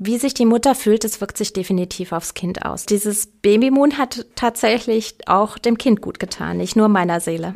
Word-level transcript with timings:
Wie 0.00 0.16
sich 0.16 0.32
die 0.32 0.46
Mutter 0.46 0.76
fühlt, 0.76 1.02
das 1.02 1.20
wirkt 1.20 1.36
sich 1.36 1.52
definitiv 1.52 2.12
aufs 2.12 2.34
Kind 2.34 2.64
aus. 2.64 2.86
Dieses 2.86 3.26
Babymoon 3.26 3.98
hat 3.98 4.26
tatsächlich 4.36 5.16
auch 5.26 5.58
dem 5.58 5.76
Kind 5.76 6.02
gut 6.02 6.20
getan, 6.20 6.58
nicht 6.58 6.76
nur 6.76 6.86
meiner 6.86 7.18
Seele. 7.18 7.52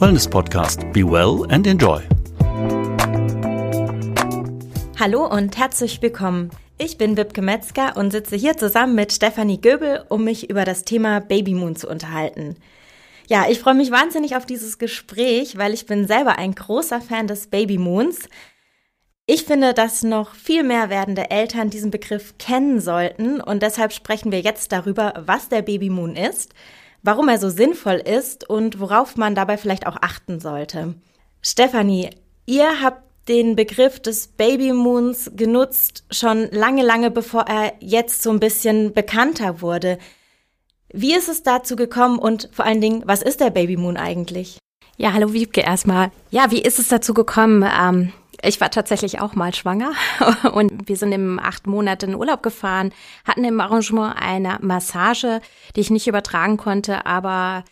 Wellness 0.00 0.26
Podcast. 0.26 0.80
Be 0.92 1.08
well 1.08 1.46
and 1.52 1.64
enjoy. 1.68 2.02
Hallo 4.98 5.28
und 5.28 5.56
herzlich 5.56 6.02
willkommen. 6.02 6.50
Ich 6.78 6.98
bin 6.98 7.16
Wibke 7.16 7.42
Metzger 7.42 7.96
und 7.96 8.10
sitze 8.10 8.34
hier 8.34 8.56
zusammen 8.56 8.96
mit 8.96 9.12
Stefanie 9.12 9.60
Göbel, 9.60 10.04
um 10.08 10.24
mich 10.24 10.50
über 10.50 10.64
das 10.64 10.82
Thema 10.82 11.20
Babymoon 11.20 11.76
zu 11.76 11.88
unterhalten. 11.88 12.56
Ja, 13.32 13.46
ich 13.48 13.60
freue 13.60 13.72
mich 13.72 13.90
wahnsinnig 13.90 14.36
auf 14.36 14.44
dieses 14.44 14.76
Gespräch, 14.76 15.56
weil 15.56 15.72
ich 15.72 15.86
bin 15.86 16.06
selber 16.06 16.36
ein 16.36 16.54
großer 16.54 17.00
Fan 17.00 17.26
des 17.26 17.46
Babymoons. 17.46 18.28
Ich 19.24 19.44
finde, 19.44 19.72
dass 19.72 20.02
noch 20.02 20.34
viel 20.34 20.62
mehr 20.62 20.90
werdende 20.90 21.30
Eltern 21.30 21.70
diesen 21.70 21.90
Begriff 21.90 22.36
kennen 22.36 22.78
sollten 22.78 23.40
und 23.40 23.62
deshalb 23.62 23.94
sprechen 23.94 24.32
wir 24.32 24.40
jetzt 24.40 24.70
darüber, 24.70 25.14
was 25.24 25.48
der 25.48 25.62
Babymoon 25.62 26.14
ist, 26.14 26.52
warum 27.02 27.30
er 27.30 27.38
so 27.38 27.48
sinnvoll 27.48 28.02
ist 28.04 28.50
und 28.50 28.80
worauf 28.80 29.16
man 29.16 29.34
dabei 29.34 29.56
vielleicht 29.56 29.86
auch 29.86 29.96
achten 30.02 30.38
sollte. 30.38 30.96
Stefanie, 31.40 32.10
ihr 32.44 32.82
habt 32.82 33.00
den 33.28 33.56
Begriff 33.56 33.98
des 33.98 34.26
Babymoons 34.26 35.30
genutzt, 35.36 36.04
schon 36.10 36.50
lange, 36.50 36.82
lange 36.82 37.10
bevor 37.10 37.46
er 37.48 37.72
jetzt 37.80 38.22
so 38.22 38.28
ein 38.28 38.40
bisschen 38.40 38.92
bekannter 38.92 39.62
wurde. 39.62 39.96
Wie 40.92 41.14
ist 41.14 41.28
es 41.28 41.42
dazu 41.42 41.74
gekommen 41.74 42.18
und 42.18 42.50
vor 42.52 42.66
allen 42.66 42.82
Dingen, 42.82 43.02
was 43.06 43.22
ist 43.22 43.40
der 43.40 43.50
Babymoon 43.50 43.96
eigentlich? 43.96 44.58
Ja, 44.98 45.14
hallo 45.14 45.32
Wiebke 45.32 45.62
erstmal. 45.62 46.10
Ja, 46.30 46.50
wie 46.50 46.60
ist 46.60 46.78
es 46.78 46.88
dazu 46.88 47.14
gekommen? 47.14 47.64
Ähm, 47.64 48.12
ich 48.42 48.60
war 48.60 48.70
tatsächlich 48.70 49.20
auch 49.20 49.34
mal 49.34 49.54
schwanger 49.54 49.92
und 50.52 50.88
wir 50.88 50.96
sind 50.96 51.12
im 51.12 51.38
acht 51.38 51.66
Monate 51.66 52.06
in 52.06 52.14
Urlaub 52.14 52.42
gefahren, 52.42 52.92
hatten 53.24 53.44
im 53.44 53.58
Arrangement 53.58 54.16
eine 54.20 54.58
Massage, 54.60 55.40
die 55.76 55.80
ich 55.80 55.90
nicht 55.90 56.08
übertragen 56.08 56.58
konnte, 56.58 57.06
aber 57.06 57.64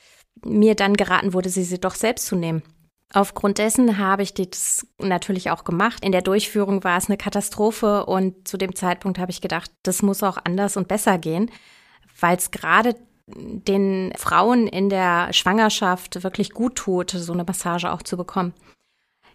mir 0.42 0.74
dann 0.74 0.94
geraten 0.94 1.34
wurde, 1.34 1.50
sie, 1.50 1.64
sie 1.64 1.78
doch 1.78 1.96
selbst 1.96 2.24
zu 2.24 2.36
nehmen. 2.36 2.62
Aufgrund 3.12 3.58
dessen 3.58 3.98
habe 3.98 4.22
ich 4.22 4.32
das 4.32 4.86
natürlich 4.98 5.50
auch 5.50 5.64
gemacht. 5.64 6.02
In 6.02 6.12
der 6.12 6.22
Durchführung 6.22 6.84
war 6.84 6.96
es 6.96 7.08
eine 7.08 7.18
Katastrophe 7.18 8.06
und 8.06 8.48
zu 8.48 8.56
dem 8.56 8.74
Zeitpunkt 8.74 9.18
habe 9.18 9.32
ich 9.32 9.42
gedacht, 9.42 9.70
das 9.82 10.00
muss 10.00 10.22
auch 10.22 10.38
anders 10.42 10.78
und 10.78 10.88
besser 10.88 11.18
gehen, 11.18 11.50
weil 12.18 12.36
es 12.36 12.50
gerade 12.50 12.94
den 13.36 14.12
Frauen 14.16 14.66
in 14.66 14.88
der 14.88 15.32
Schwangerschaft 15.32 16.22
wirklich 16.22 16.50
gut 16.50 16.76
tut, 16.76 17.10
so 17.10 17.32
eine 17.32 17.44
Massage 17.44 17.92
auch 17.92 18.02
zu 18.02 18.16
bekommen. 18.16 18.54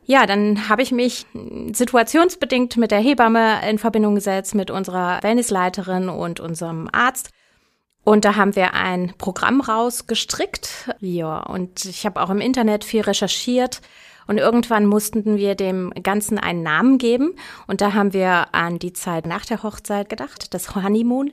Ja, 0.08 0.28
dann 0.28 0.70
habe 0.70 0.84
ich 0.84 0.92
mich 0.92 1.26
situationsbedingt 1.72 2.78
mit 2.78 2.92
der 2.92 3.00
Hebamme 3.00 3.68
in 3.68 3.80
Verbindung 3.80 4.16
gesetzt, 4.16 4.54
mit 4.54 4.70
unserer 4.70 5.22
Wellnessleiterin 5.24 6.10
und 6.10 6.40
unserem 6.40 6.88
Arzt. 6.92 7.32
Und 8.04 8.24
da 8.24 8.36
haben 8.36 8.56
wir 8.56 8.76
ein 8.76 9.14
Programm 9.18 9.62
rausgestrickt. 9.62 10.92
Ja, 11.00 11.40
und 11.40 11.86
ich 11.86 12.06
habe 12.06 12.22
auch 12.22 12.30
im 12.30 12.40
Internet 12.40 12.84
viel 12.84 13.02
recherchiert. 13.02 13.82
Und 14.28 14.38
irgendwann 14.38 14.86
mussten 14.86 15.38
wir 15.38 15.56
dem 15.56 15.92
Ganzen 16.02 16.38
einen 16.38 16.62
Namen 16.62 17.00
geben. 17.00 17.36
Und 17.66 17.82
da 17.82 17.94
haben 17.94 18.14
wir 18.14 18.54
an 18.54 18.78
die 18.78 18.94
Zeit 18.94 19.26
nach 19.26 19.46
der 19.46 19.64
Hochzeit 19.64 20.08
gedacht, 20.10 20.54
das 20.54 20.76
Honeymoon 20.76 21.32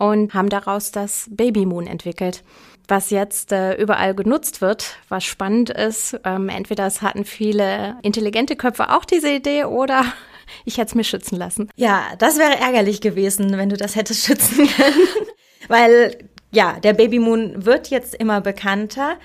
und 0.00 0.32
haben 0.32 0.48
daraus 0.48 0.92
das 0.92 1.28
Baby 1.30 1.66
Moon 1.66 1.86
entwickelt, 1.86 2.42
was 2.88 3.10
jetzt 3.10 3.52
äh, 3.52 3.74
überall 3.74 4.14
genutzt 4.14 4.62
wird, 4.62 4.96
was 5.10 5.24
spannend 5.24 5.68
ist. 5.68 6.18
Ähm, 6.24 6.48
entweder 6.48 6.86
es 6.86 7.02
hatten 7.02 7.26
viele 7.26 7.96
intelligente 8.02 8.56
Köpfe 8.56 8.88
auch 8.88 9.04
diese 9.04 9.30
Idee 9.30 9.64
oder 9.64 10.04
ich 10.64 10.78
hätte 10.78 10.88
es 10.88 10.94
mir 10.94 11.04
schützen 11.04 11.36
lassen. 11.36 11.68
Ja, 11.76 12.02
das 12.18 12.38
wäre 12.38 12.58
ärgerlich 12.58 13.02
gewesen, 13.02 13.58
wenn 13.58 13.68
du 13.68 13.76
das 13.76 13.94
hättest 13.94 14.24
schützen 14.24 14.66
können. 14.76 15.26
Weil 15.68 16.16
ja, 16.50 16.80
der 16.80 16.94
Baby 16.94 17.18
Moon 17.18 17.66
wird 17.66 17.88
jetzt 17.88 18.14
immer 18.14 18.40
bekannter. 18.40 19.18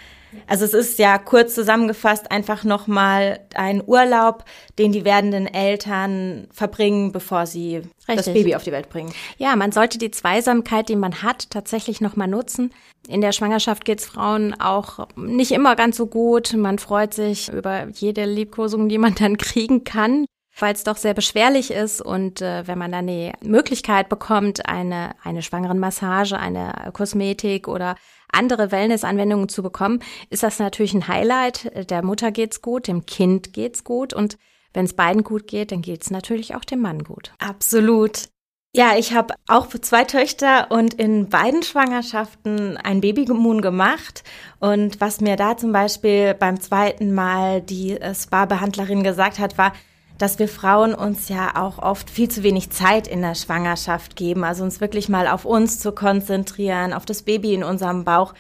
Also 0.47 0.66
es 0.66 0.73
ist 0.73 1.00
ja 1.00 1.18
kurz 1.18 1.56
zusammengefasst 1.56 2.31
einfach 2.31 2.63
nochmal 2.63 3.40
ein 3.56 3.84
Urlaub, 3.85 4.46
den 4.78 4.91
die 4.91 5.06
werdenden 5.06 5.47
Eltern 5.47 6.47
verbringen, 6.51 7.12
bevor 7.12 7.46
sie 7.46 7.78
Richtig. 8.07 8.16
das 8.16 8.25
Baby 8.25 8.56
auf 8.56 8.63
die 8.63 8.72
Welt 8.72 8.90
bringen. 8.90 9.13
Ja, 9.38 9.56
man 9.56 9.72
sollte 9.72 9.97
die 9.97 10.12
Zweisamkeit, 10.12 10.90
die 10.90 10.95
man 10.95 11.22
hat, 11.22 11.50
tatsächlich 11.50 12.01
nochmal 12.01 12.28
nutzen. 12.28 12.74
In 13.07 13.22
der 13.22 13.31
Schwangerschaft 13.31 13.85
geht 13.85 14.00
es 14.00 14.06
Frauen 14.06 14.59
auch 14.59 15.07
nicht 15.16 15.51
immer 15.51 15.75
ganz 15.75 15.97
so 15.97 16.07
gut. 16.07 16.53
Man 16.53 16.79
freut 16.79 17.13
sich 17.13 17.50
über 17.50 17.88
jede 17.94 18.25
Liebkosung, 18.25 18.90
die 18.90 18.97
man 18.97 19.16
dann 19.16 19.38
kriegen 19.38 19.84
kann 19.84 20.25
weil 20.57 20.74
es 20.74 20.84
doch 20.84 20.97
sehr 20.97 21.13
beschwerlich 21.13 21.72
ist 21.72 22.01
und 22.01 22.41
äh, 22.41 22.66
wenn 22.68 22.78
man 22.78 22.91
dann 22.91 23.07
die 23.07 23.31
Möglichkeit 23.44 24.09
bekommt, 24.09 24.68
eine, 24.68 25.12
eine 25.24 25.41
schwangeren 25.41 25.79
Massage, 25.79 26.40
eine 26.40 26.91
Kosmetik 26.94 27.68
oder 27.68 27.95
andere 28.31 28.72
Wellnessanwendungen 28.72 29.50
zu 29.50 29.63
bekommen, 29.63 30.00
ist 30.30 30.44
das 30.44 30.59
natürlich 30.59 30.94
ein 30.94 31.08
Highlight. 31.08 31.90
Der 31.90 32.03
Mutter 32.03 32.31
geht's 32.31 32.62
gut, 32.62 32.88
dem 32.88 33.06
Kind 33.06 33.53
geht's 33.53 33.84
gut 33.84 34.13
und 34.13 34.38
wenn 34.74 34.86
es 34.86 34.94
beiden 34.94 35.24
gut 35.24 35.47
geht, 35.47 35.72
dann 35.72 35.81
geht's 35.81 36.12
natürlich 36.12 36.53
auch 36.56 36.66
dem 36.66 36.81
Mann 36.81 37.03
gut. 37.03 37.31
Absolut. 37.40 38.30
Ja, 38.75 38.97
ich 38.97 39.13
habe 39.13 39.36
auch 39.47 39.68
zwei 39.68 40.03
Töchter 40.03 40.69
und 40.69 40.96
in 40.96 41.30
beiden 41.30 41.63
Schwangerschaften 41.63 42.75
ein 42.75 43.00
Babymoon 43.00 43.62
gemacht. 43.62 44.25
Und 44.59 45.00
was 45.00 45.22
mir 45.22 45.38
da 45.38 45.56
zum 45.56 45.72
Beispiel 45.72 46.34
beim 46.34 46.59
zweiten 46.59 47.13
Mal 47.13 47.62
die 47.62 47.94
äh, 47.94 48.13
Spa-Behandlerin 48.13 49.02
gesagt 49.02 49.40
hat, 49.40 49.57
war, 49.57 49.72
dass 50.18 50.40
wir 50.40 50.48
Frauen 50.48 50.94
uns 50.94 51.30
ja 51.30 51.56
auch 51.56 51.80
oft 51.80 52.09
viel 52.09 52.30
zu 52.30 52.44
wenig 52.44 52.70
Zeit 52.70 53.08
in 53.08 53.22
der 53.22 53.36
Schwangerschaft 53.36 54.16
geben, 54.16 54.44
also 54.44 54.64
uns 54.64 54.81
wirklich 54.81 55.09
mal 55.09 55.28
auf 55.28 55.46
uns 55.46 55.80
zu 55.80 55.92
konzentrieren, 55.92 56.94
auf 56.94 57.06
das 57.06 57.24
Baby 57.24 57.53
in 57.53 57.64
unserem 57.64 58.03
Bauch. 58.03 58.34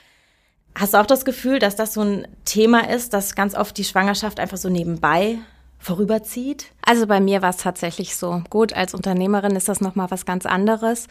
Hast 0.77 0.93
du 0.93 0.97
auch 0.99 1.05
das 1.05 1.25
Gefühl, 1.25 1.59
dass 1.59 1.75
das 1.75 1.93
so 1.93 2.01
ein 2.01 2.27
Thema 2.43 2.89
ist, 2.89 3.13
dass 3.13 3.35
ganz 3.35 3.55
oft 3.55 3.77
die 3.77 3.83
Schwangerschaft 3.83 4.39
einfach 4.39 4.57
so 4.57 4.69
nebenbei 4.69 5.37
vorüberzieht? 5.79 6.67
Also 6.85 7.07
bei 7.07 7.19
mir 7.19 7.41
war 7.41 7.51
es 7.51 7.57
tatsächlich 7.57 8.15
so. 8.15 8.43
Gut, 8.49 8.73
als 8.73 8.93
Unternehmerin 8.93 9.55
ist 9.55 9.69
das 9.69 9.81
nochmal 9.81 10.11
was 10.11 10.25
ganz 10.25 10.45
anderes. 10.45 11.07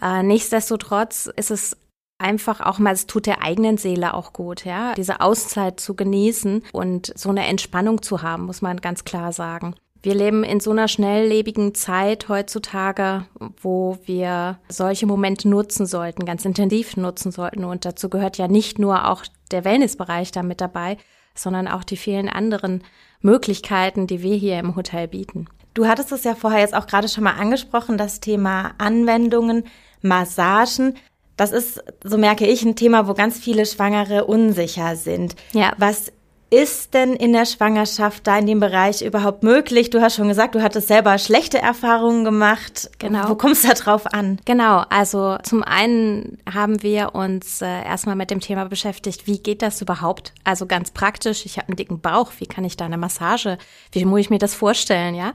Äh, 0.00 0.22
nichtsdestotrotz 0.22 1.30
ist 1.36 1.50
es 1.50 1.76
einfach 2.18 2.60
auch 2.60 2.78
mal, 2.78 2.92
es 2.92 3.06
tut 3.06 3.26
der 3.26 3.42
eigenen 3.42 3.76
Seele 3.76 4.14
auch 4.14 4.32
gut, 4.32 4.64
ja, 4.64 4.94
diese 4.94 5.20
Auszeit 5.20 5.78
zu 5.78 5.94
genießen 5.94 6.62
und 6.72 7.12
so 7.16 7.28
eine 7.28 7.46
Entspannung 7.46 8.02
zu 8.02 8.22
haben, 8.22 8.44
muss 8.46 8.62
man 8.62 8.80
ganz 8.80 9.04
klar 9.04 9.32
sagen. 9.32 9.74
Wir 10.04 10.14
leben 10.14 10.44
in 10.44 10.60
so 10.60 10.70
einer 10.70 10.86
schnelllebigen 10.86 11.74
Zeit 11.74 12.28
heutzutage, 12.28 13.24
wo 13.62 13.96
wir 14.04 14.58
solche 14.68 15.06
Momente 15.06 15.48
nutzen 15.48 15.86
sollten, 15.86 16.26
ganz 16.26 16.44
intensiv 16.44 16.98
nutzen 16.98 17.32
sollten. 17.32 17.64
Und 17.64 17.86
dazu 17.86 18.10
gehört 18.10 18.36
ja 18.36 18.46
nicht 18.46 18.78
nur 18.78 19.08
auch 19.08 19.24
der 19.50 19.64
Wellnessbereich 19.64 20.30
da 20.30 20.42
mit 20.42 20.60
dabei, 20.60 20.98
sondern 21.34 21.66
auch 21.68 21.84
die 21.84 21.96
vielen 21.96 22.28
anderen 22.28 22.84
Möglichkeiten, 23.22 24.06
die 24.06 24.20
wir 24.20 24.36
hier 24.36 24.58
im 24.58 24.76
Hotel 24.76 25.08
bieten. 25.08 25.46
Du 25.72 25.86
hattest 25.86 26.12
es 26.12 26.22
ja 26.22 26.34
vorher 26.34 26.60
jetzt 26.60 26.74
auch 26.74 26.86
gerade 26.86 27.08
schon 27.08 27.24
mal 27.24 27.40
angesprochen, 27.40 27.96
das 27.96 28.20
Thema 28.20 28.72
Anwendungen, 28.76 29.64
Massagen. 30.02 30.98
Das 31.38 31.50
ist, 31.50 31.82
so 32.04 32.18
merke 32.18 32.46
ich, 32.46 32.62
ein 32.62 32.76
Thema, 32.76 33.08
wo 33.08 33.14
ganz 33.14 33.38
viele 33.38 33.64
Schwangere 33.64 34.26
unsicher 34.26 34.96
sind. 34.96 35.34
Ja. 35.54 35.72
Was 35.78 36.12
ist 36.50 36.94
denn 36.94 37.14
in 37.14 37.32
der 37.32 37.46
Schwangerschaft 37.46 38.26
da 38.26 38.38
in 38.38 38.46
dem 38.46 38.60
Bereich 38.60 39.02
überhaupt 39.02 39.42
möglich? 39.42 39.90
Du 39.90 40.00
hast 40.00 40.16
schon 40.16 40.28
gesagt, 40.28 40.54
du 40.54 40.62
hattest 40.62 40.88
selber 40.88 41.18
schlechte 41.18 41.58
Erfahrungen 41.58 42.24
gemacht. 42.24 42.90
Genau. 42.98 43.28
Wo 43.28 43.34
kommst 43.34 43.64
du 43.64 43.68
da 43.68 43.74
drauf 43.74 44.06
an? 44.06 44.38
Genau, 44.44 44.84
also 44.88 45.36
zum 45.42 45.62
einen 45.62 46.38
haben 46.52 46.82
wir 46.82 47.14
uns 47.14 47.60
äh, 47.62 47.84
erstmal 47.84 48.16
mit 48.16 48.30
dem 48.30 48.40
Thema 48.40 48.64
beschäftigt, 48.66 49.26
wie 49.26 49.38
geht 49.38 49.62
das 49.62 49.80
überhaupt? 49.82 50.32
Also 50.44 50.66
ganz 50.66 50.90
praktisch, 50.90 51.44
ich 51.46 51.58
habe 51.58 51.68
einen 51.68 51.76
dicken 51.76 52.00
Bauch, 52.00 52.32
wie 52.38 52.46
kann 52.46 52.64
ich 52.64 52.76
da 52.76 52.84
eine 52.84 52.98
Massage, 52.98 53.58
wie 53.92 54.04
muss 54.04 54.20
ich 54.20 54.30
mir 54.30 54.38
das 54.38 54.54
vorstellen, 54.54 55.14
ja? 55.14 55.34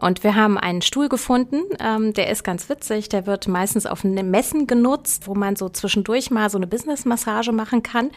Und 0.00 0.22
wir 0.22 0.36
haben 0.36 0.58
einen 0.58 0.80
Stuhl 0.80 1.08
gefunden, 1.08 1.62
ähm, 1.80 2.14
der 2.14 2.30
ist 2.30 2.44
ganz 2.44 2.68
witzig, 2.68 3.08
der 3.08 3.26
wird 3.26 3.48
meistens 3.48 3.84
auf 3.84 4.04
Messen 4.04 4.68
genutzt, 4.68 5.26
wo 5.26 5.34
man 5.34 5.56
so 5.56 5.68
zwischendurch 5.68 6.30
mal 6.30 6.50
so 6.50 6.56
eine 6.56 6.68
Business-Massage 6.68 7.50
machen 7.50 7.82
kann. 7.82 8.10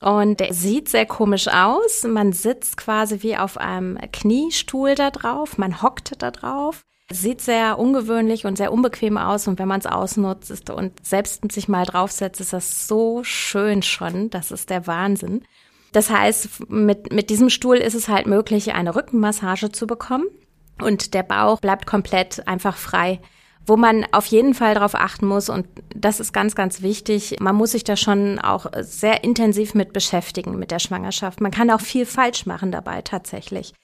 Und 0.00 0.38
der 0.38 0.54
sieht 0.54 0.88
sehr 0.88 1.06
komisch 1.06 1.48
aus. 1.48 2.04
Man 2.04 2.32
sitzt 2.32 2.76
quasi 2.76 3.22
wie 3.22 3.36
auf 3.36 3.58
einem 3.58 3.98
Kniestuhl 4.12 4.94
da 4.94 5.10
drauf. 5.10 5.58
Man 5.58 5.82
hockt 5.82 6.22
da 6.22 6.30
drauf. 6.30 6.84
Sieht 7.10 7.40
sehr 7.40 7.78
ungewöhnlich 7.78 8.44
und 8.46 8.56
sehr 8.56 8.72
unbequem 8.72 9.18
aus. 9.18 9.48
Und 9.48 9.58
wenn 9.58 9.66
man 9.66 9.80
es 9.80 9.86
ausnutzt 9.86 10.70
und 10.70 11.04
selbst 11.04 11.50
sich 11.50 11.68
mal 11.68 11.84
draufsetzt, 11.84 12.40
ist 12.40 12.52
das 12.52 12.86
so 12.86 13.24
schön 13.24 13.82
schon. 13.82 14.30
Das 14.30 14.52
ist 14.52 14.70
der 14.70 14.86
Wahnsinn. 14.86 15.42
Das 15.92 16.10
heißt, 16.10 16.68
mit, 16.70 17.12
mit 17.12 17.30
diesem 17.30 17.50
Stuhl 17.50 17.78
ist 17.78 17.94
es 17.94 18.08
halt 18.08 18.26
möglich, 18.26 18.74
eine 18.74 18.94
Rückenmassage 18.94 19.72
zu 19.72 19.86
bekommen. 19.86 20.26
Und 20.80 21.12
der 21.14 21.24
Bauch 21.24 21.60
bleibt 21.60 21.86
komplett 21.86 22.46
einfach 22.46 22.76
frei 22.76 23.20
wo 23.68 23.76
man 23.76 24.06
auf 24.12 24.26
jeden 24.26 24.54
Fall 24.54 24.74
darauf 24.74 24.94
achten 24.94 25.26
muss, 25.26 25.48
und 25.48 25.66
das 25.94 26.20
ist 26.20 26.32
ganz, 26.32 26.54
ganz 26.54 26.82
wichtig, 26.82 27.36
man 27.40 27.54
muss 27.54 27.72
sich 27.72 27.84
da 27.84 27.96
schon 27.96 28.38
auch 28.38 28.66
sehr 28.80 29.24
intensiv 29.24 29.74
mit 29.74 29.92
beschäftigen 29.92 30.58
mit 30.58 30.70
der 30.70 30.78
Schwangerschaft. 30.78 31.40
Man 31.40 31.50
kann 31.50 31.70
auch 31.70 31.80
viel 31.80 32.06
falsch 32.06 32.46
machen 32.46 32.72
dabei 32.72 33.02
tatsächlich. 33.02 33.74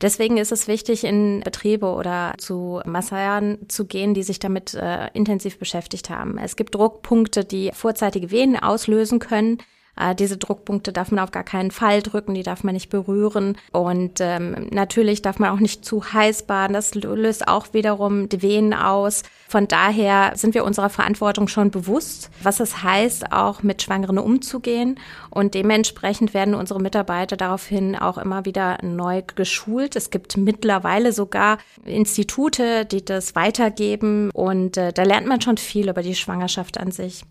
Deswegen 0.00 0.36
ist 0.36 0.52
es 0.52 0.68
wichtig, 0.68 1.02
in 1.02 1.40
Betriebe 1.40 1.86
oder 1.86 2.34
zu 2.38 2.80
Masseuren 2.84 3.68
zu 3.68 3.84
gehen, 3.84 4.14
die 4.14 4.22
sich 4.22 4.38
damit 4.38 4.74
äh, 4.74 5.08
intensiv 5.12 5.58
beschäftigt 5.58 6.08
haben. 6.08 6.38
Es 6.38 6.54
gibt 6.54 6.74
Druckpunkte, 6.74 7.44
die 7.44 7.70
vorzeitige 7.74 8.30
Venen 8.30 8.56
auslösen 8.56 9.18
können. 9.18 9.58
Äh, 9.98 10.14
diese 10.14 10.36
Druckpunkte 10.36 10.92
darf 10.92 11.10
man 11.10 11.24
auf 11.24 11.32
gar 11.32 11.44
keinen 11.44 11.70
Fall 11.70 12.02
drücken, 12.02 12.34
die 12.34 12.42
darf 12.42 12.64
man 12.64 12.74
nicht 12.74 12.90
berühren. 12.90 13.56
Und 13.72 14.20
ähm, 14.20 14.68
natürlich 14.70 15.22
darf 15.22 15.38
man 15.38 15.50
auch 15.50 15.60
nicht 15.60 15.84
zu 15.84 16.12
heiß 16.12 16.44
baden. 16.44 16.74
Das 16.74 16.94
löst 16.94 17.48
auch 17.48 17.72
wiederum 17.72 18.28
die 18.28 18.42
Venen 18.42 18.74
aus. 18.74 19.22
Von 19.48 19.66
daher 19.66 20.32
sind 20.34 20.54
wir 20.54 20.64
unserer 20.64 20.90
Verantwortung 20.90 21.48
schon 21.48 21.70
bewusst, 21.70 22.30
was 22.42 22.60
es 22.60 22.82
heißt, 22.82 23.32
auch 23.32 23.62
mit 23.62 23.82
Schwangeren 23.82 24.18
umzugehen. 24.18 25.00
Und 25.30 25.54
dementsprechend 25.54 26.34
werden 26.34 26.54
unsere 26.54 26.80
Mitarbeiter 26.80 27.36
daraufhin 27.36 27.96
auch 27.96 28.18
immer 28.18 28.44
wieder 28.44 28.78
neu 28.82 29.22
geschult. 29.34 29.96
Es 29.96 30.10
gibt 30.10 30.36
mittlerweile 30.36 31.12
sogar 31.12 31.58
Institute, 31.84 32.84
die 32.84 33.04
das 33.04 33.34
weitergeben. 33.34 34.30
Und 34.32 34.76
äh, 34.76 34.92
da 34.92 35.02
lernt 35.02 35.26
man 35.26 35.40
schon 35.40 35.56
viel 35.56 35.88
über 35.88 36.02
die 36.02 36.14
Schwangerschaft 36.14 36.78
an 36.78 36.90
sich. 36.90 37.24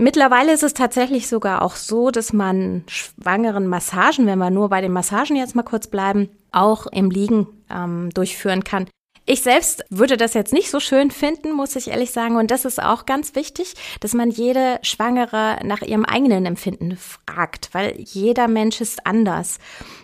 Mittlerweile 0.00 0.54
ist 0.54 0.62
es 0.62 0.72
tatsächlich 0.72 1.28
sogar 1.28 1.60
auch 1.60 1.76
so, 1.76 2.10
dass 2.10 2.32
man 2.32 2.84
schwangeren 2.86 3.66
Massagen, 3.66 4.24
wenn 4.26 4.38
wir 4.38 4.48
nur 4.48 4.70
bei 4.70 4.80
den 4.80 4.92
Massagen 4.92 5.36
jetzt 5.36 5.54
mal 5.54 5.62
kurz 5.62 5.88
bleiben, 5.88 6.30
auch 6.52 6.86
im 6.86 7.10
Liegen 7.10 7.46
ähm, 7.68 8.08
durchführen 8.14 8.64
kann. 8.64 8.88
Ich 9.26 9.42
selbst 9.42 9.84
würde 9.90 10.16
das 10.16 10.34
jetzt 10.34 10.52
nicht 10.52 10.70
so 10.70 10.80
schön 10.80 11.10
finden, 11.10 11.52
muss 11.52 11.76
ich 11.76 11.88
ehrlich 11.88 12.10
sagen. 12.10 12.36
Und 12.36 12.50
das 12.50 12.64
ist 12.64 12.82
auch 12.82 13.06
ganz 13.06 13.34
wichtig, 13.34 13.74
dass 14.00 14.14
man 14.14 14.30
jede 14.30 14.80
Schwangere 14.82 15.58
nach 15.62 15.82
ihrem 15.82 16.04
eigenen 16.04 16.46
Empfinden 16.46 16.96
fragt, 16.96 17.68
weil 17.72 17.94
jeder 17.98 18.48
Mensch 18.48 18.80
ist 18.80 19.06
anders. 19.06 19.58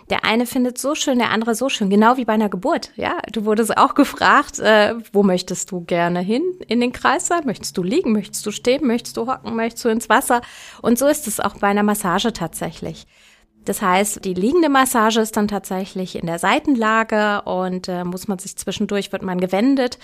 Der 0.09 0.23
eine 0.23 0.45
findet 0.45 0.77
so 0.77 0.95
schön, 0.95 1.19
der 1.19 1.31
andere 1.31 1.55
so 1.55 1.67
schön, 1.67 1.89
genau 1.89 2.15
wie 2.17 2.25
bei 2.25 2.33
einer 2.33 2.47
Geburt. 2.47 2.91
Ja, 2.95 3.17
du 3.31 3.43
wurdest 3.43 3.77
auch 3.77 3.95
gefragt, 3.95 4.59
äh, 4.59 4.95
wo 5.11 5.23
möchtest 5.23 5.71
du 5.71 5.83
gerne 5.83 6.19
hin 6.21 6.43
in 6.67 6.79
den 6.79 6.93
Kreislauf? 6.93 7.43
Möchtest 7.43 7.77
du 7.77 7.83
liegen? 7.83 8.13
Möchtest 8.13 8.45
du 8.45 8.51
stehen? 8.51 8.85
Möchtest 8.85 9.17
du 9.17 9.27
hocken? 9.27 9.55
Möchtest 9.55 9.83
du 9.83 9.89
ins 9.89 10.09
Wasser? 10.09 10.41
Und 10.81 10.97
so 10.97 11.07
ist 11.07 11.27
es 11.27 11.39
auch 11.39 11.55
bei 11.55 11.67
einer 11.67 11.83
Massage 11.83 12.31
tatsächlich. 12.31 13.07
Das 13.67 13.81
heißt, 13.81 14.23
die 14.23 14.33
liegende 14.33 14.69
Massage 14.69 15.19
ist 15.19 15.35
dann 15.35 15.49
tatsächlich 15.49 16.15
in 16.15 16.25
der 16.25 16.39
Seitenlage 16.39 17.41
und 17.41 17.89
äh, 17.89 18.05
muss 18.05 18.29
man 18.29 18.39
sich 18.39 18.55
zwischendurch, 18.55 19.11
wird 19.11 19.23
man 19.23 19.41
gewendet. 19.41 19.99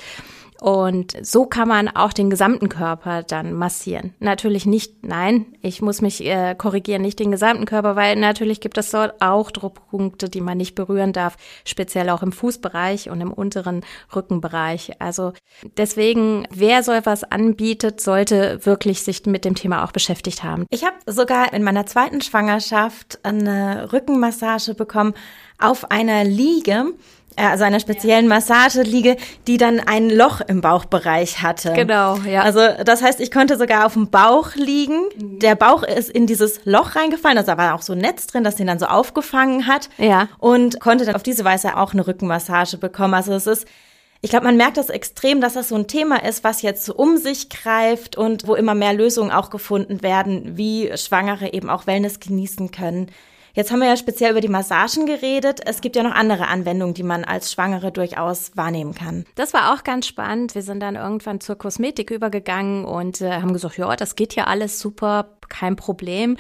Und 0.61 1.17
so 1.21 1.45
kann 1.45 1.67
man 1.67 1.89
auch 1.89 2.13
den 2.13 2.29
gesamten 2.29 2.69
Körper 2.69 3.23
dann 3.23 3.53
massieren. 3.53 4.13
Natürlich 4.19 4.65
nicht, 4.65 5.03
nein, 5.03 5.45
ich 5.61 5.81
muss 5.81 6.01
mich 6.01 6.23
äh, 6.25 6.55
korrigieren, 6.57 7.01
nicht 7.01 7.19
den 7.19 7.31
gesamten 7.31 7.65
Körper, 7.65 7.95
weil 7.95 8.15
natürlich 8.15 8.61
gibt 8.61 8.77
es 8.77 8.91
dort 8.91 9.21
auch 9.21 9.51
Druckpunkte, 9.51 10.29
die 10.29 10.41
man 10.41 10.57
nicht 10.57 10.75
berühren 10.75 11.13
darf, 11.13 11.37
speziell 11.65 12.09
auch 12.09 12.23
im 12.23 12.31
Fußbereich 12.31 13.09
und 13.09 13.21
im 13.21 13.33
unteren 13.33 13.81
Rückenbereich. 14.15 15.01
Also 15.01 15.33
deswegen, 15.77 16.47
wer 16.49 16.83
so 16.83 16.91
etwas 16.91 17.23
anbietet, 17.23 18.01
sollte 18.01 18.65
wirklich 18.65 19.03
sich 19.03 19.25
mit 19.25 19.45
dem 19.45 19.55
Thema 19.55 19.83
auch 19.83 19.91
beschäftigt 19.91 20.43
haben. 20.43 20.65
Ich 20.69 20.85
habe 20.85 20.95
sogar 21.05 21.53
in 21.53 21.63
meiner 21.63 21.85
zweiten 21.85 22.21
Schwangerschaft 22.21 23.19
eine 23.23 23.91
Rückenmassage 23.91 24.73
bekommen 24.75 25.13
auf 25.59 25.91
einer 25.91 26.23
Liege 26.23 26.93
also 27.35 27.63
einer 27.63 27.79
speziellen 27.79 28.27
Massageliege, 28.27 29.17
die 29.47 29.57
dann 29.57 29.79
ein 29.79 30.09
Loch 30.09 30.41
im 30.41 30.61
Bauchbereich 30.61 31.41
hatte. 31.41 31.73
Genau, 31.73 32.17
ja. 32.27 32.41
Also 32.41 32.61
das 32.83 33.01
heißt, 33.01 33.19
ich 33.19 33.31
konnte 33.31 33.57
sogar 33.57 33.85
auf 33.85 33.93
dem 33.93 34.09
Bauch 34.09 34.55
liegen. 34.55 35.01
Der 35.15 35.55
Bauch 35.55 35.83
ist 35.83 36.09
in 36.09 36.27
dieses 36.27 36.65
Loch 36.65 36.95
reingefallen, 36.95 37.37
also 37.37 37.51
da 37.51 37.57
war 37.57 37.75
auch 37.75 37.81
so 37.81 37.93
ein 37.93 37.99
Netz 37.99 38.27
drin, 38.27 38.43
das 38.43 38.55
den 38.55 38.67
dann 38.67 38.79
so 38.79 38.85
aufgefangen 38.85 39.67
hat. 39.67 39.89
Ja. 39.97 40.27
Und 40.39 40.79
konnte 40.79 41.05
dann 41.05 41.15
auf 41.15 41.23
diese 41.23 41.43
Weise 41.43 41.77
auch 41.77 41.93
eine 41.93 42.05
Rückenmassage 42.05 42.77
bekommen. 42.77 43.13
Also 43.13 43.33
es 43.33 43.47
ist 43.47 43.67
ich 44.23 44.29
glaube, 44.29 44.45
man 44.45 44.55
merkt 44.55 44.77
das 44.77 44.89
extrem, 44.89 45.41
dass 45.41 45.55
das 45.55 45.67
so 45.67 45.75
ein 45.75 45.87
Thema 45.87 46.23
ist, 46.23 46.45
was 46.45 46.61
jetzt 46.61 46.89
um 46.89 47.17
sich 47.17 47.49
greift 47.49 48.17
und 48.17 48.47
wo 48.47 48.55
immer 48.55 48.73
mehr 48.73 48.93
Lösungen 48.93 49.31
auch 49.31 49.49
gefunden 49.49 50.01
werden, 50.01 50.55
wie 50.55 50.89
Schwangere 50.95 51.51
eben 51.51 51.69
auch 51.69 51.87
Wellness 51.87 52.21
genießen 52.21 52.71
können. 52.71 53.11
Jetzt 53.55 53.71
haben 53.71 53.81
wir 53.81 53.87
ja 53.87 53.97
speziell 53.97 54.31
über 54.31 54.41
die 54.41 54.47
Massagen 54.47 55.05
geredet. 55.05 55.61
Es 55.63 55.81
gibt 55.81 55.95
ja 55.95 56.01
noch 56.01 56.15
andere 56.15 56.47
Anwendungen, 56.47 56.95
die 56.95 57.03
man 57.03 57.23
als 57.23 57.51
Schwangere 57.51 57.91
durchaus 57.91 58.57
wahrnehmen 58.57 58.95
kann. 58.95 59.25
Das 59.35 59.53
war 59.53 59.73
auch 59.73 59.83
ganz 59.83 60.07
spannend. 60.07 60.55
Wir 60.55 60.63
sind 60.63 60.79
dann 60.79 60.95
irgendwann 60.95 61.39
zur 61.39 61.55
Kosmetik 61.55 62.09
übergegangen 62.09 62.83
und 62.83 63.21
äh, 63.21 63.31
haben 63.33 63.53
gesagt, 63.53 63.77
ja, 63.77 63.95
das 63.95 64.15
geht 64.15 64.33
ja 64.33 64.45
alles 64.45 64.79
super, 64.79 65.37
kein 65.49 65.75
Problem. 65.75 66.37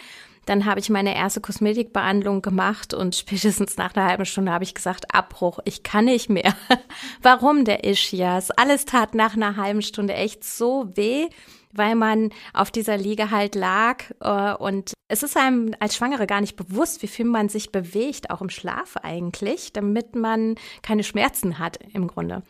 Dann 0.47 0.65
habe 0.65 0.79
ich 0.79 0.89
meine 0.89 1.15
erste 1.15 1.39
Kosmetikbehandlung 1.39 2.41
gemacht 2.41 2.95
und 2.95 3.15
spätestens 3.15 3.77
nach 3.77 3.95
einer 3.95 4.07
halben 4.07 4.25
Stunde 4.25 4.51
habe 4.51 4.63
ich 4.63 4.73
gesagt, 4.73 5.13
Abbruch, 5.13 5.59
ich 5.65 5.83
kann 5.83 6.05
nicht 6.05 6.31
mehr. 6.31 6.55
Warum 7.21 7.63
der 7.63 7.83
Ischias? 7.83 8.49
Alles 8.49 8.85
tat 8.85 9.13
nach 9.13 9.35
einer 9.35 9.55
halben 9.55 9.83
Stunde 9.83 10.15
echt 10.15 10.43
so 10.43 10.89
weh 10.95 11.27
weil 11.73 11.95
man 11.95 12.29
auf 12.53 12.71
dieser 12.71 12.97
Liege 12.97 13.31
halt 13.31 13.55
lag. 13.55 14.03
Äh, 14.21 14.55
und 14.55 14.93
es 15.07 15.23
ist 15.23 15.37
einem 15.37 15.75
als 15.79 15.95
Schwangere 15.95 16.27
gar 16.27 16.41
nicht 16.41 16.55
bewusst, 16.55 17.01
wie 17.01 17.07
viel 17.07 17.25
man 17.25 17.49
sich 17.49 17.71
bewegt, 17.71 18.29
auch 18.29 18.41
im 18.41 18.49
Schlaf 18.49 18.97
eigentlich, 18.97 19.73
damit 19.73 20.15
man 20.15 20.55
keine 20.81 21.03
Schmerzen 21.03 21.59
hat 21.59 21.79
im 21.93 22.07
Grunde. 22.07 22.43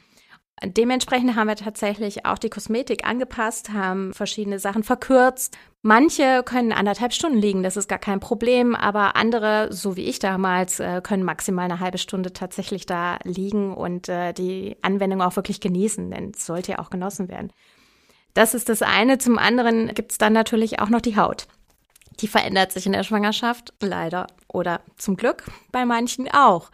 Dementsprechend 0.66 1.36
haben 1.36 1.48
wir 1.48 1.56
tatsächlich 1.56 2.26
auch 2.26 2.38
die 2.38 2.50
Kosmetik 2.50 3.06
angepasst, 3.06 3.74
haben 3.74 4.14
verschiedene 4.14 4.60
Sachen 4.60 4.84
verkürzt. 4.84 5.58
Manche 5.82 6.42
können 6.46 6.72
anderthalb 6.72 7.12
Stunden 7.12 7.38
liegen, 7.38 7.64
das 7.64 7.76
ist 7.76 7.90
gar 7.90 8.00
kein 8.00 8.22
Problem, 8.22 8.74
aber 8.74 9.18
andere, 9.18 9.74
so 9.74 9.98
wie 9.98 10.06
ich 10.06 10.20
damals, 10.20 10.80
äh, 10.80 11.02
können 11.04 11.24
maximal 11.24 11.66
eine 11.66 11.82
halbe 11.82 11.98
Stunde 11.98 12.32
tatsächlich 12.32 12.86
da 12.86 13.18
liegen 13.26 13.74
und 13.74 14.08
äh, 14.08 14.32
die 14.32 14.78
Anwendung 14.82 15.22
auch 15.22 15.36
wirklich 15.36 15.60
genießen, 15.60 16.12
denn 16.12 16.32
es 16.34 16.46
sollte 16.46 16.74
ja 16.74 16.80
auch 16.80 16.90
genossen 16.90 17.28
werden. 17.28 17.52
Das 18.34 18.54
ist 18.54 18.70
das 18.70 18.82
eine. 18.82 19.18
Zum 19.18 19.38
anderen 19.38 19.94
gibt 19.94 20.12
es 20.12 20.18
dann 20.18 20.34
natürlich 20.34 20.80
auch 20.80 20.90
noch 20.90 21.02
die 21.02 21.18
Haut. 21.18 21.48
Die 22.20 22.28
verändert 22.28 22.72
sich 22.72 22.86
in 22.86 22.92
der 22.92 23.04
Schwangerschaft, 23.04 23.74
leider. 23.82 24.28
Oder 24.48 24.82
zum 24.98 25.18
Glück 25.18 25.44
bei 25.72 25.86
manchen 25.86 26.30
auch. 26.32 26.70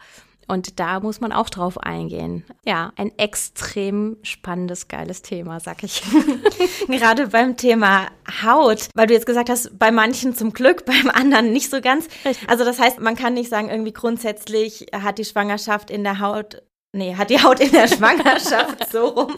Und 0.50 0.80
da 0.80 0.98
muss 0.98 1.20
man 1.20 1.30
auch 1.32 1.48
drauf 1.48 1.78
eingehen. 1.78 2.44
Ja, 2.66 2.92
ein 2.96 3.16
extrem 3.18 4.16
spannendes, 4.22 4.88
geiles 4.88 5.22
Thema, 5.22 5.60
sag 5.60 5.84
ich. 5.84 6.02
Gerade 6.88 7.28
beim 7.28 7.56
Thema 7.56 8.08
Haut, 8.42 8.88
weil 8.96 9.06
du 9.06 9.14
jetzt 9.14 9.26
gesagt 9.26 9.48
hast, 9.48 9.78
bei 9.78 9.92
manchen 9.92 10.34
zum 10.34 10.52
Glück, 10.52 10.84
beim 10.86 11.08
anderen 11.08 11.52
nicht 11.52 11.70
so 11.70 11.80
ganz. 11.80 12.08
Also 12.48 12.64
das 12.64 12.80
heißt, 12.80 12.98
man 12.98 13.14
kann 13.14 13.34
nicht 13.34 13.48
sagen, 13.48 13.70
irgendwie 13.70 13.92
grundsätzlich 13.92 14.86
hat 14.92 15.18
die 15.18 15.24
Schwangerschaft 15.24 15.88
in 15.88 16.02
der 16.02 16.18
Haut, 16.18 16.62
nee, 16.92 17.14
hat 17.14 17.30
die 17.30 17.42
Haut 17.42 17.60
in 17.60 17.70
der 17.70 17.86
Schwangerschaft 17.94 18.90
so 18.90 19.06
rum 19.06 19.36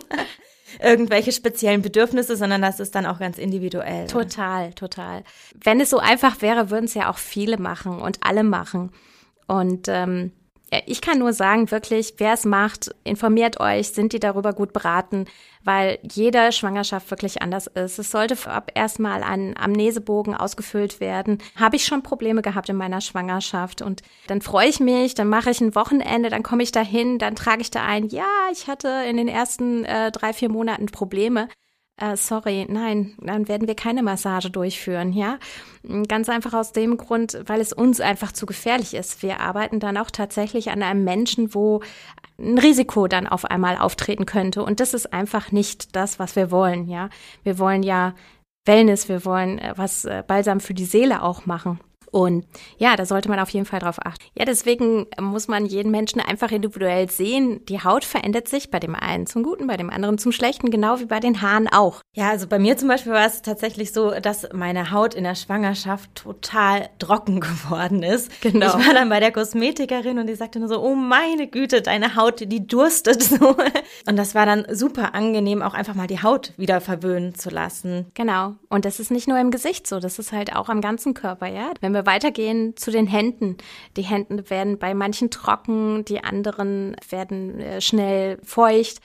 irgendwelche 0.83 1.33
speziellen 1.33 1.83
Bedürfnisse, 1.83 2.37
sondern 2.37 2.62
das 2.62 2.81
ist 2.81 2.95
dann 2.95 3.07
auch 3.07 3.19
ganz 3.19 3.39
individuell. 3.39 4.07
Total, 4.07 4.73
total. 4.73 5.25
Wenn 5.55 5.81
es 5.81 5.91
so 5.91 5.99
einfach 5.99 6.43
wäre, 6.43 6.71
würden 6.71 6.85
es 6.87 6.95
ja 6.95 7.11
auch 7.11 7.19
viele 7.19 7.59
machen 7.59 8.01
und 8.01 8.19
alle 8.23 8.45
machen. 8.45 8.91
Und 9.47 9.89
ähm, 9.89 10.33
ich 10.87 11.02
kann 11.02 11.19
nur 11.19 11.35
sagen, 11.35 11.71
wirklich, 11.71 12.14
wer 12.17 12.33
es 12.33 12.45
macht, 12.45 12.95
informiert 13.05 13.61
euch, 13.61 13.88
sind 13.88 14.14
die 14.14 14.21
darüber 14.21 14.55
gut 14.55 14.73
beraten, 14.73 15.26
weil 15.64 15.99
jede 16.02 16.50
Schwangerschaft 16.50 17.11
wirklich 17.11 17.43
anders 17.43 17.67
ist. 17.67 17.99
Es 17.99 18.11
sollte 18.11 18.37
vorab 18.37 18.73
erstmal 18.75 19.23
ein 19.23 19.55
Amnesebogen 19.57 20.35
ausgefüllt 20.35 20.99
werden. 20.99 21.38
Habe 21.57 21.76
ich 21.76 21.85
schon 21.85 22.02
Probleme 22.02 22.41
gehabt 22.41 22.71
in 22.71 22.76
meiner 22.76 23.02
Schwangerschaft 23.02 23.83
und 23.83 24.02
dann 24.29 24.41
freue 24.41 24.69
ich 24.69 24.81
mich, 24.81 25.14
dann 25.14 25.29
mache 25.29 25.50
ich 25.50 25.61
ein 25.61 25.75
Wochenende, 25.75 26.31
dann 26.31 26.43
komme 26.43 26.62
ich 26.62 26.73
dahin, 26.73 27.19
dann 27.19 27.35
trage 27.35 27.61
ich 27.61 27.71
da 27.71 27.85
ein, 27.85 28.09
ja, 28.09 28.25
ich 28.50 28.67
hatte 28.67 28.88
in 29.09 29.19
den 29.19 29.29
ersten 29.29 29.85
äh, 29.85 30.11
drei, 30.11 30.33
vier 30.33 30.49
Monaten 30.49 30.87
Probleme 30.87 31.49
äh, 32.01 32.17
sorry, 32.17 32.67
nein, 32.69 33.15
dann 33.21 33.49
werden 33.49 33.69
wir 33.69 33.75
keine 33.75 34.03
Massage 34.03 34.51
durchführen, 34.51 35.13
ja. 35.13 35.39
Ganz 36.09 36.29
einfach 36.29 36.55
aus 36.55 36.73
dem 36.73 36.97
Grund, 36.97 37.39
weil 37.47 37.61
es 37.61 37.73
uns 37.73 38.01
einfach 38.01 38.33
zu 38.33 38.47
gefährlich 38.47 38.95
ist. 38.95 39.23
Wir 39.23 39.41
arbeiten 39.41 39.79
dann 39.79 39.97
auch 39.97 40.11
tatsächlich 40.11 40.71
an 40.71 40.83
einem 40.83 41.05
Menschen, 41.05 41.55
wo 41.55 41.83
ein 42.39 42.59
Risiko 42.59 43.09
dann 43.09 43.27
auf 43.27 43.45
einmal 43.45 43.77
auftreten 43.77 44.27
könnte. 44.27 44.65
Und 44.65 44.81
das 44.81 44.95
ist 44.95 45.13
einfach 45.13 45.53
nicht 45.53 45.95
das, 45.95 46.19
was 46.19 46.35
wir 46.35 46.51
wollen, 46.51 46.89
ja. 46.89 47.09
Wir 47.45 47.59
wollen 47.59 47.83
ja 47.83 48.15
Wellness, 48.65 49.09
wir 49.09 49.25
wollen 49.25 49.59
äh, 49.59 49.75
was 49.77 50.05
äh, 50.05 50.23
Balsam 50.27 50.61
für 50.61 50.75
die 50.75 50.85
Seele 50.85 51.23
auch 51.23 51.47
machen. 51.47 51.81
Und 52.12 52.45
ja, 52.76 52.95
da 52.95 53.07
sollte 53.07 53.31
man 53.31 53.40
auf 53.40 53.49
jeden 53.49 53.64
Fall 53.64 53.81
drauf 53.81 53.97
achten. 53.99 54.23
Ja, 54.38 54.45
deswegen 54.45 55.07
muss 55.19 55.49
man 55.49 55.64
jeden 55.64 55.90
Menschen 55.90 56.21
einfach 56.21 56.52
individuell 56.52 57.11
sehen. 57.11 57.64
Die 57.66 57.83
Haut 57.83 58.04
verändert 58.04 58.49
sich 58.49 58.71
bei 58.71 58.78
dem 58.78 58.95
einen 58.95 59.26
zum 59.26 59.42
Guten, 59.42 59.66
bei 59.66 59.78
dem 59.78 59.88
anderen 59.88 60.19
zum 60.19 60.31
Schlechten, 60.31 60.71
genau 60.71 61.00
wie 61.00 61.07
bei 61.07 61.21
den 61.21 61.40
Haaren 61.40 61.69
auch. 61.69 62.02
Ja, 62.14 62.28
also 62.28 62.47
bei 62.47 62.59
mir 62.59 62.76
zum 62.76 62.88
Beispiel 62.88 63.12
war 63.12 63.25
es 63.25 63.40
tatsächlich 63.40 63.92
so, 63.92 64.11
dass 64.11 64.47
meine 64.52 64.90
Haut 64.90 65.14
in 65.14 65.25
der 65.25 65.35
Schwangerschaft 65.35 66.14
total 66.14 66.90
trocken 66.99 67.40
geworden 67.40 68.02
ist. 68.02 68.42
Genau. 68.42 68.66
Ich 68.66 68.87
war 68.87 68.92
dann 68.92 69.09
bei 69.09 69.19
der 69.19 69.33
Kosmetikerin 69.33 70.19
und 70.19 70.26
die 70.26 70.35
sagte 70.35 70.59
nur 70.59 70.69
so, 70.69 70.83
oh 70.83 70.95
meine 70.95 71.47
Güte, 71.47 71.81
deine 71.81 72.14
Haut, 72.14 72.40
die 72.40 72.66
durstet 72.66 73.23
so. 73.23 73.57
Und 74.07 74.16
das 74.16 74.35
war 74.35 74.45
dann 74.45 74.66
super 74.71 75.14
angenehm, 75.14 75.62
auch 75.62 75.73
einfach 75.73 75.95
mal 75.95 76.09
die 76.09 76.23
Haut 76.23 76.52
wieder 76.59 76.83
verwöhnen 76.83 77.35
zu 77.35 77.49
lassen. 77.49 78.11
Genau. 78.12 78.57
Und 78.69 78.85
das 78.85 79.00
ist 79.00 79.11
nicht 79.11 79.28
nur 79.28 79.38
im 79.38 79.50
Gesicht 79.50 79.87
so, 79.87 79.99
das 79.99 80.19
ist 80.19 80.33
halt 80.33 80.54
auch 80.54 80.69
am 80.69 80.83
ganzen 80.83 81.14
Körper, 81.14 81.47
ja. 81.47 81.73
Wenn 81.81 81.95
wir 81.95 82.01
wir 82.01 82.01
weitergehen 82.06 82.76
zu 82.76 82.90
den 82.90 83.06
Händen. 83.06 83.56
Die 83.97 84.02
Hände 84.02 84.49
werden 84.50 84.78
bei 84.78 84.94
manchen 84.94 85.30
trocken, 85.30 86.04
die 86.04 86.23
anderen 86.23 86.97
werden 87.09 87.61
äh, 87.61 87.80
schnell 87.80 88.38
feucht. 88.42 89.00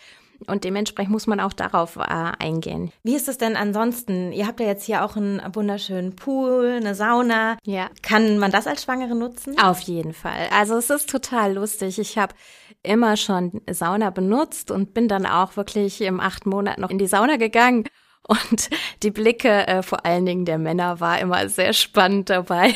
Und 0.45 0.63
dementsprechend 0.63 1.11
muss 1.11 1.25
man 1.25 1.39
auch 1.39 1.53
darauf 1.53 1.95
äh, 1.95 2.01
eingehen. 2.01 2.91
Wie 3.03 3.15
ist 3.15 3.27
es 3.27 3.39
denn 3.39 3.55
ansonsten? 3.55 4.31
Ihr 4.31 4.45
habt 4.45 4.59
ja 4.59 4.67
jetzt 4.67 4.83
hier 4.83 5.03
auch 5.03 5.15
einen 5.15 5.41
wunderschönen 5.53 6.15
Pool, 6.15 6.77
eine 6.77 6.93
Sauna. 6.93 7.57
Ja. 7.65 7.89
Kann 8.03 8.37
man 8.37 8.51
das 8.51 8.67
als 8.67 8.83
Schwangere 8.83 9.15
nutzen? 9.15 9.57
Auf 9.59 9.79
jeden 9.81 10.13
Fall. 10.13 10.47
Also 10.51 10.75
es 10.77 10.89
ist 10.89 11.09
total 11.09 11.53
lustig. 11.53 11.97
Ich 11.97 12.17
habe 12.17 12.35
immer 12.83 13.17
schon 13.17 13.61
Sauna 13.69 14.11
benutzt 14.11 14.69
und 14.69 14.93
bin 14.93 15.07
dann 15.07 15.25
auch 15.25 15.57
wirklich 15.57 16.01
im 16.01 16.19
achten 16.19 16.49
Monat 16.49 16.77
noch 16.77 16.91
in 16.91 16.99
die 16.99 17.07
Sauna 17.07 17.37
gegangen. 17.37 17.85
Und 18.27 18.69
die 19.03 19.11
Blicke 19.11 19.67
äh, 19.67 19.81
vor 19.81 20.05
allen 20.05 20.25
Dingen 20.25 20.45
der 20.45 20.57
Männer 20.57 20.99
war 20.99 21.19
immer 21.19 21.47
sehr 21.47 21.73
spannend 21.73 22.29
dabei. 22.29 22.73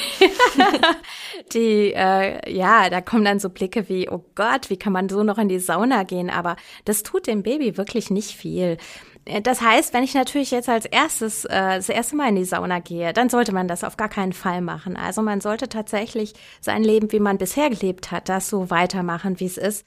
die, 1.53 1.93
äh, 1.93 2.51
ja, 2.51 2.89
da 2.89 3.01
kommen 3.01 3.25
dann 3.25 3.39
so 3.39 3.49
Blicke 3.49 3.89
wie, 3.89 4.09
oh 4.09 4.23
Gott, 4.35 4.69
wie 4.69 4.77
kann 4.77 4.93
man 4.93 5.09
so 5.09 5.23
noch 5.23 5.37
in 5.37 5.49
die 5.49 5.59
Sauna 5.59 6.03
gehen? 6.03 6.29
Aber 6.29 6.55
das 6.85 7.03
tut 7.03 7.27
dem 7.27 7.43
Baby 7.43 7.77
wirklich 7.77 8.09
nicht 8.09 8.31
viel. 8.31 8.77
Äh, 9.25 9.41
das 9.41 9.61
heißt, 9.61 9.93
wenn 9.93 10.03
ich 10.03 10.13
natürlich 10.13 10.51
jetzt 10.51 10.69
als 10.69 10.85
erstes 10.85 11.45
äh, 11.45 11.75
das 11.75 11.89
erste 11.89 12.15
Mal 12.15 12.29
in 12.29 12.35
die 12.35 12.45
Sauna 12.45 12.79
gehe, 12.79 13.13
dann 13.13 13.29
sollte 13.29 13.51
man 13.51 13.67
das 13.67 13.83
auf 13.83 13.97
gar 13.97 14.09
keinen 14.09 14.33
Fall 14.33 14.61
machen. 14.61 14.95
Also 14.95 15.21
man 15.21 15.41
sollte 15.41 15.69
tatsächlich 15.69 16.33
sein 16.59 16.83
Leben, 16.83 17.11
wie 17.11 17.19
man 17.19 17.37
bisher 17.37 17.69
gelebt 17.69 18.11
hat, 18.11 18.29
das 18.29 18.49
so 18.49 18.69
weitermachen, 18.69 19.39
wie 19.39 19.45
es 19.45 19.57
ist. 19.57 19.85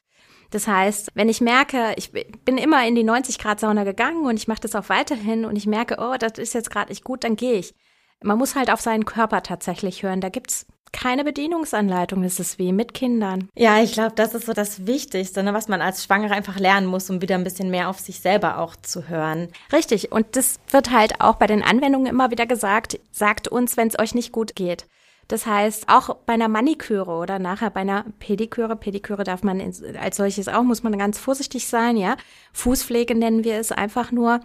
Das 0.54 0.68
heißt, 0.68 1.10
wenn 1.14 1.28
ich 1.28 1.40
merke, 1.40 1.94
ich 1.96 2.12
bin 2.12 2.58
immer 2.58 2.86
in 2.86 2.94
die 2.94 3.02
90 3.02 3.40
Grad 3.40 3.58
Sauna 3.58 3.82
gegangen 3.82 4.24
und 4.24 4.36
ich 4.36 4.46
mache 4.46 4.60
das 4.60 4.76
auch 4.76 4.88
weiterhin 4.88 5.44
und 5.44 5.56
ich 5.56 5.66
merke, 5.66 5.96
oh, 5.98 6.14
das 6.16 6.38
ist 6.38 6.54
jetzt 6.54 6.70
gerade 6.70 6.90
nicht 6.90 7.02
gut, 7.02 7.24
dann 7.24 7.34
gehe 7.34 7.54
ich. 7.54 7.74
Man 8.22 8.38
muss 8.38 8.54
halt 8.54 8.70
auf 8.70 8.80
seinen 8.80 9.04
Körper 9.04 9.42
tatsächlich 9.42 10.04
hören. 10.04 10.20
Da 10.20 10.28
gibt's 10.28 10.66
keine 10.92 11.24
Bedienungsanleitung. 11.24 12.22
Das 12.22 12.38
ist 12.38 12.60
wie 12.60 12.70
mit 12.70 12.94
Kindern. 12.94 13.48
Ja, 13.56 13.82
ich 13.82 13.94
glaube, 13.94 14.14
das 14.14 14.32
ist 14.32 14.46
so 14.46 14.52
das 14.52 14.86
Wichtigste, 14.86 15.42
ne, 15.42 15.52
was 15.54 15.66
man 15.66 15.82
als 15.82 16.04
Schwangere 16.04 16.34
einfach 16.34 16.56
lernen 16.56 16.86
muss, 16.86 17.10
um 17.10 17.20
wieder 17.20 17.34
ein 17.34 17.42
bisschen 17.42 17.68
mehr 17.68 17.88
auf 17.88 17.98
sich 17.98 18.20
selber 18.20 18.58
auch 18.58 18.76
zu 18.76 19.08
hören. 19.08 19.48
Richtig. 19.72 20.12
Und 20.12 20.36
das 20.36 20.60
wird 20.70 20.92
halt 20.92 21.20
auch 21.20 21.34
bei 21.34 21.48
den 21.48 21.64
Anwendungen 21.64 22.06
immer 22.06 22.30
wieder 22.30 22.46
gesagt. 22.46 23.00
Sagt 23.10 23.48
uns, 23.48 23.76
wenn 23.76 23.88
es 23.88 23.98
euch 23.98 24.14
nicht 24.14 24.30
gut 24.30 24.54
geht. 24.54 24.86
Das 25.28 25.46
heißt, 25.46 25.88
auch 25.88 26.16
bei 26.26 26.34
einer 26.34 26.48
Maniküre 26.48 27.12
oder 27.12 27.38
nachher 27.38 27.70
bei 27.70 27.80
einer 27.80 28.04
Pediküre, 28.18 28.76
Pediküre 28.76 29.24
darf 29.24 29.42
man 29.42 29.60
als 29.60 30.16
solches 30.16 30.48
auch, 30.48 30.62
muss 30.62 30.82
man 30.82 30.98
ganz 30.98 31.18
vorsichtig 31.18 31.66
sein, 31.66 31.96
ja. 31.96 32.16
Fußpflege 32.52 33.14
nennen 33.14 33.44
wir 33.44 33.58
es 33.58 33.72
einfach 33.72 34.12
nur. 34.12 34.40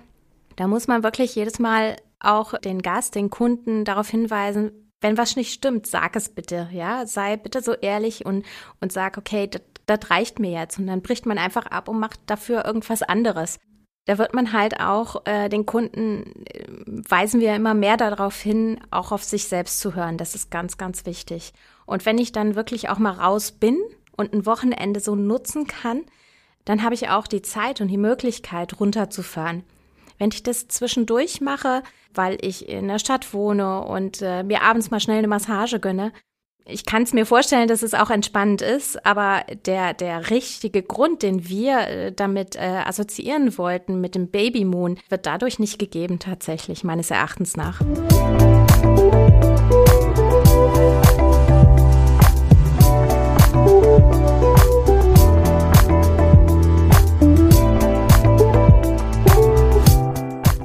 Da 0.56 0.68
muss 0.68 0.88
man 0.88 1.04
wirklich 1.04 1.36
jedes 1.36 1.60
Mal 1.60 1.98
auch 2.20 2.58
den 2.58 2.82
Gast, 2.82 3.16
den 3.16 3.30
Kunden 3.30 3.86
darauf 3.86 4.10
hinweisen, 4.10 4.72
wenn 5.02 5.18
was 5.18 5.38
nicht 5.38 5.54
stimmt, 5.54 5.88
sag 5.88 6.16
es 6.16 6.30
bitte, 6.30 6.70
ja. 6.72 7.06
Sei 7.06 7.38
bitte 7.38 7.62
so 7.62 7.74
ehrlich 7.74 8.26
und, 8.26 8.46
und 8.80 8.92
sag, 8.92 9.18
okay, 9.18 9.48
das, 9.48 9.62
das 9.86 10.10
reicht 10.10 10.40
mir 10.40 10.52
jetzt. 10.52 10.80
Und 10.80 10.88
dann 10.88 11.02
bricht 11.02 11.26
man 11.26 11.38
einfach 11.38 11.66
ab 11.66 11.88
und 11.90 12.00
macht 12.00 12.20
dafür 12.26 12.66
irgendwas 12.66 13.02
anderes 13.02 13.60
da 14.10 14.18
wird 14.18 14.34
man 14.34 14.54
halt 14.54 14.80
auch 14.80 15.24
äh, 15.26 15.50
den 15.50 15.68
Kunden, 15.68 16.44
äh, 16.48 16.66
weisen 16.88 17.42
wir 17.42 17.56
immer 17.56 17.76
mehr 17.76 17.96
darauf 17.96 18.42
hin, 18.42 18.80
auch 18.90 19.12
auf 19.12 19.24
sich 19.24 19.48
selbst 19.48 19.80
zu 19.80 19.94
hören. 19.94 20.18
Das 20.18 20.34
ist 20.34 20.50
ganz, 20.50 20.80
ganz 20.80 21.06
wichtig. 21.06 21.54
Und 21.86 22.08
wenn 22.08 22.18
ich 22.18 22.32
dann 22.32 22.56
wirklich 22.56 22.90
auch 22.90 22.98
mal 22.98 23.12
raus 23.12 23.52
bin 23.52 23.78
und 24.18 24.34
ein 24.34 24.48
Wochenende 24.48 25.00
so 25.00 25.16
nutzen 25.16 25.68
kann, 25.68 26.02
dann 26.66 26.82
habe 26.82 26.96
ich 26.96 27.10
auch 27.10 27.28
die 27.28 27.44
Zeit 27.44 27.82
und 27.82 27.88
die 27.88 28.00
Möglichkeit, 28.00 28.80
runterzufahren. 28.80 29.64
Wenn 30.18 30.32
ich 30.32 30.42
das 30.42 30.68
zwischendurch 30.68 31.40
mache, 31.40 31.84
weil 32.12 32.40
ich 32.42 32.68
in 32.68 32.88
der 32.88 32.98
Stadt 32.98 33.32
wohne 33.32 33.82
und 33.84 34.24
äh, 34.24 34.42
mir 34.42 34.64
abends 34.64 34.90
mal 34.90 35.00
schnell 35.00 35.20
eine 35.20 35.28
Massage 35.28 35.80
gönne, 35.80 36.14
ich 36.70 36.86
kann 36.86 37.04
es 37.04 37.14
mir 37.14 37.26
vorstellen, 37.26 37.68
dass 37.68 37.84
es 37.84 37.94
auch 37.94 38.10
entspannend 38.10 38.62
ist, 38.62 39.06
aber 39.06 39.44
der, 39.66 39.94
der 39.94 40.30
richtige 40.30 40.84
Grund, 40.84 41.24
den 41.24 41.50
wir 41.50 41.80
äh, 41.80 42.12
damit 42.12 42.56
äh, 42.56 42.60
assoziieren 42.60 43.58
wollten 43.58 44.00
mit 44.00 44.16
dem 44.16 44.30
Baby 44.30 44.66
Moon, 44.66 45.00
wird 45.10 45.26
dadurch 45.26 45.60
nicht 45.60 45.80
gegeben 45.80 46.20
tatsächlich, 46.20 46.84
meines 46.84 47.12
Erachtens 47.12 47.58
nach. 47.58 47.82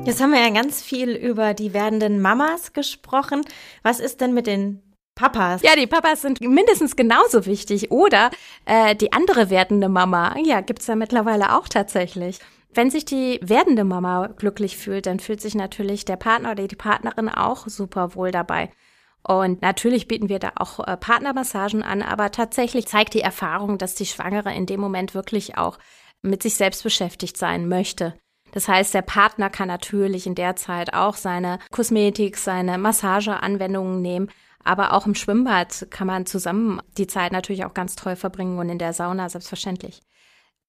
Jetzt 0.04 0.23
haben 0.23 0.32
wir 0.32 0.40
ja 0.40 0.50
ganz 0.50 0.82
viel 0.82 1.11
über 1.11 1.54
die 1.54 1.73
werdenden 1.73 2.20
Mamas 2.20 2.73
gesprochen. 2.73 3.42
Was 3.82 4.00
ist 4.00 4.20
denn 4.20 4.34
mit 4.34 4.46
den 4.46 4.83
Papas. 5.14 5.62
Ja, 5.62 5.76
die 5.76 5.87
Papas 5.87 6.23
sind 6.23 6.40
mindestens 6.40 6.97
genauso 6.97 7.47
wichtig. 7.47 7.90
Oder 7.90 8.30
äh, 8.64 8.97
die 8.97 9.12
andere 9.12 9.50
werdende 9.50 9.88
Mama. 9.88 10.35
Ja, 10.44 10.61
gibt's 10.61 10.87
ja 10.87 10.97
mittlerweile 10.97 11.56
auch 11.56 11.68
tatsächlich. 11.68 12.40
Wenn 12.73 12.90
sich 12.90 13.04
die 13.04 13.38
werdende 13.40 13.85
Mama 13.85 14.26
glücklich 14.26 14.76
fühlt, 14.76 15.06
dann 15.06 15.21
fühlt 15.21 15.40
sich 15.40 15.54
natürlich 15.54 16.04
der 16.04 16.16
Partner 16.16 16.52
oder 16.52 16.66
die 16.66 16.75
Partnerin 16.75 17.28
auch 17.28 17.68
super 17.68 18.16
wohl 18.16 18.33
dabei. 18.33 18.71
Und 19.26 19.62
natürlich 19.62 20.09
bieten 20.09 20.28
wir 20.28 20.38
da 20.38 20.52
auch 20.56 20.80
äh, 20.80 20.97
Partnermassagen 20.97 21.83
an, 21.83 22.02
aber 22.02 22.30
tatsächlich 22.30 22.87
zeigt 22.87 23.14
die 23.14 23.21
Erfahrung, 23.21 23.78
dass 23.78 23.94
die 23.94 24.06
Schwangere 24.06 24.52
in 24.52 24.66
dem 24.66 24.80
Moment 24.80 25.14
wirklich 25.14 25.56
auch 25.56 25.78
mit 26.21 26.42
sich 26.42 26.56
selbst 26.56 26.83
beschäftigt 26.83 27.37
sein 27.37 27.68
möchte. 27.68 28.14
Das 28.52 28.68
heißt, 28.68 28.92
der 28.94 29.02
Partner 29.02 29.50
kann 29.50 29.68
natürlich 29.68 30.26
in 30.26 30.35
der 30.35 30.56
Zeit 30.56 30.94
auch 30.94 31.16
seine 31.16 31.59
Kosmetik, 31.71 32.37
seine 32.37 32.78
Massageanwendungen 32.78 34.02
nehmen, 34.02 34.30
aber 34.64 34.92
auch 34.92 35.06
im 35.06 35.14
Schwimmbad 35.14 35.87
kann 35.90 36.06
man 36.06 36.26
zusammen 36.26 36.80
die 36.97 37.06
Zeit 37.06 37.33
natürlich 37.33 37.64
auch 37.64 37.75
ganz 37.75 37.97
toll 37.97 38.16
verbringen 38.16 38.59
und 38.59 38.68
in 38.68 38.78
der 38.78 38.92
Sauna 38.92 39.28
selbstverständlich. 39.28 40.02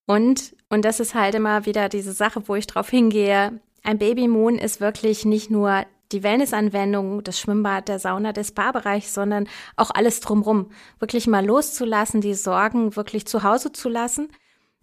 Und, 0.06 0.56
und 0.70 0.86
das 0.86 1.00
ist 1.00 1.16
halt 1.16 1.34
immer 1.36 1.66
wieder 1.66 1.90
diese 1.90 2.12
Sache, 2.12 2.48
wo 2.48 2.56
ich 2.56 2.68
drauf 2.68 2.90
hingehe. 2.90 3.60
Ein 3.84 3.98
Babymoon 3.98 4.58
ist 4.58 4.82
wirklich 4.82 5.26
nicht 5.26 5.50
nur 5.50 5.86
die 6.12 6.22
Wellnessanwendung, 6.22 7.24
das 7.24 7.40
Schwimmbad, 7.40 7.88
der 7.88 7.98
Sauna, 7.98 8.32
der 8.32 8.44
Spa-Bereich, 8.44 9.12
sondern 9.12 9.48
auch 9.76 9.90
alles 9.92 10.20
drumrum. 10.20 10.70
Wirklich 11.00 11.26
mal 11.26 11.44
loszulassen, 11.44 12.22
die 12.22 12.36
Sorgen 12.36 12.96
wirklich 12.96 13.26
zu 13.26 13.42
Hause 13.42 13.72
zu 13.72 13.90
lassen 13.90 14.30